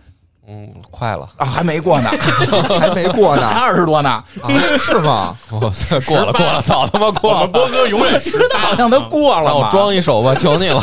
[0.50, 2.08] 嗯，快了，啊，还没过呢，
[2.80, 4.24] 还没过呢还二十多呢，啊？
[4.80, 5.36] 是吗？
[5.52, 7.52] 我操，过了过了，早他妈过了我们。
[7.52, 10.82] 波哥永远是好像都过了让我，装一手吧， 求你了。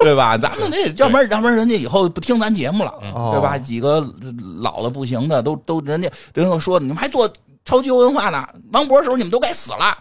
[0.00, 0.36] 对吧？
[0.36, 3.56] 咱们得要不然要不然人家以后不听咱节目了，哦对吧？
[3.56, 4.04] 几个
[4.60, 7.30] 老的不行的都都人家人家说你们还做
[7.64, 9.96] 超级文化呢，王博的时候你们都该死了，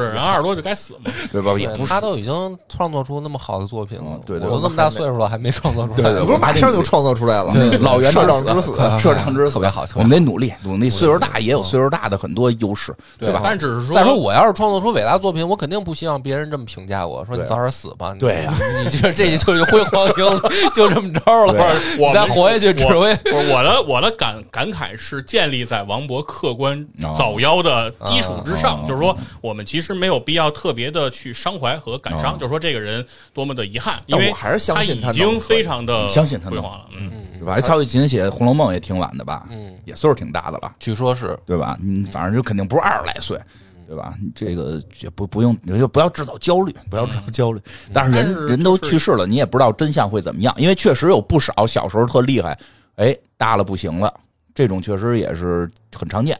[0.00, 1.10] 是人二十多就该死嘛。
[1.32, 1.52] 对吧？
[1.58, 5.96] 也不是他都已经创作出那么好的作品了嗯，对对我都这么大岁数了，还没创作出来。
[5.96, 7.52] 对对你不是马上就创作出来了？
[7.52, 13.40] 对老袁社长之死，啊社长之死特别好我们得努力努力，岁数大也有岁数大的很多优势，对吧？
[13.44, 18.12] 但只是说，再说我要是创作出伟大作品，我肯定不希望别人这么评价我，说你早点死吧。
[18.12, 20.38] 你对呀你这这就是辉煌就，
[20.74, 21.54] 就这么着了。
[21.98, 33.04] 我你再活下去，只我会不是我的我的感感慨是建立在王勃客观哦早夭的基础之上，哦就是说我们其实没有必要特别的去伤怀和感伤，哦就是说这个人
[33.34, 37.60] 多么的遗憾，因为但我还是相信他已经非常的相信他能辉煌了，嗯，对吧？
[37.60, 39.46] 曹雪芹写《红楼梦》也挺晚的吧？
[39.50, 41.76] 嗯，也岁数挺大的了，据说是对吧？
[41.82, 43.38] 嗯，反正就肯定不是二十来岁，
[43.86, 44.14] 对吧？
[44.34, 47.60] 这个也不不用，也就不要制造焦虑，不要制造焦虑。
[47.92, 52.58] 但是人但是人都去世了，你也不知道真相会怎么样，因为确实有不少小时候特厉害，
[52.96, 54.12] 哎，大了不行了，
[54.54, 56.38] 这种确实也是很常见。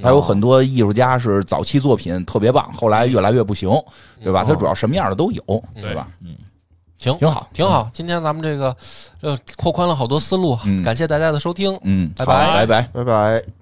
[0.00, 3.68] 还有很多艺术家是早期作品特别棒，后来越来越不行，
[4.22, 4.44] 对吧？
[4.44, 5.42] 他主要什么样的都有，
[5.74, 6.08] 对吧？
[6.20, 6.36] 嗯，
[6.96, 7.88] 行，挺好，挺好。
[7.92, 8.76] 今天咱们这个
[9.20, 11.76] 呃扩宽了好多思路，嗯感谢大家的收听。
[11.82, 12.82] 嗯，拜拜拜拜。
[12.92, 13.61] 拜拜。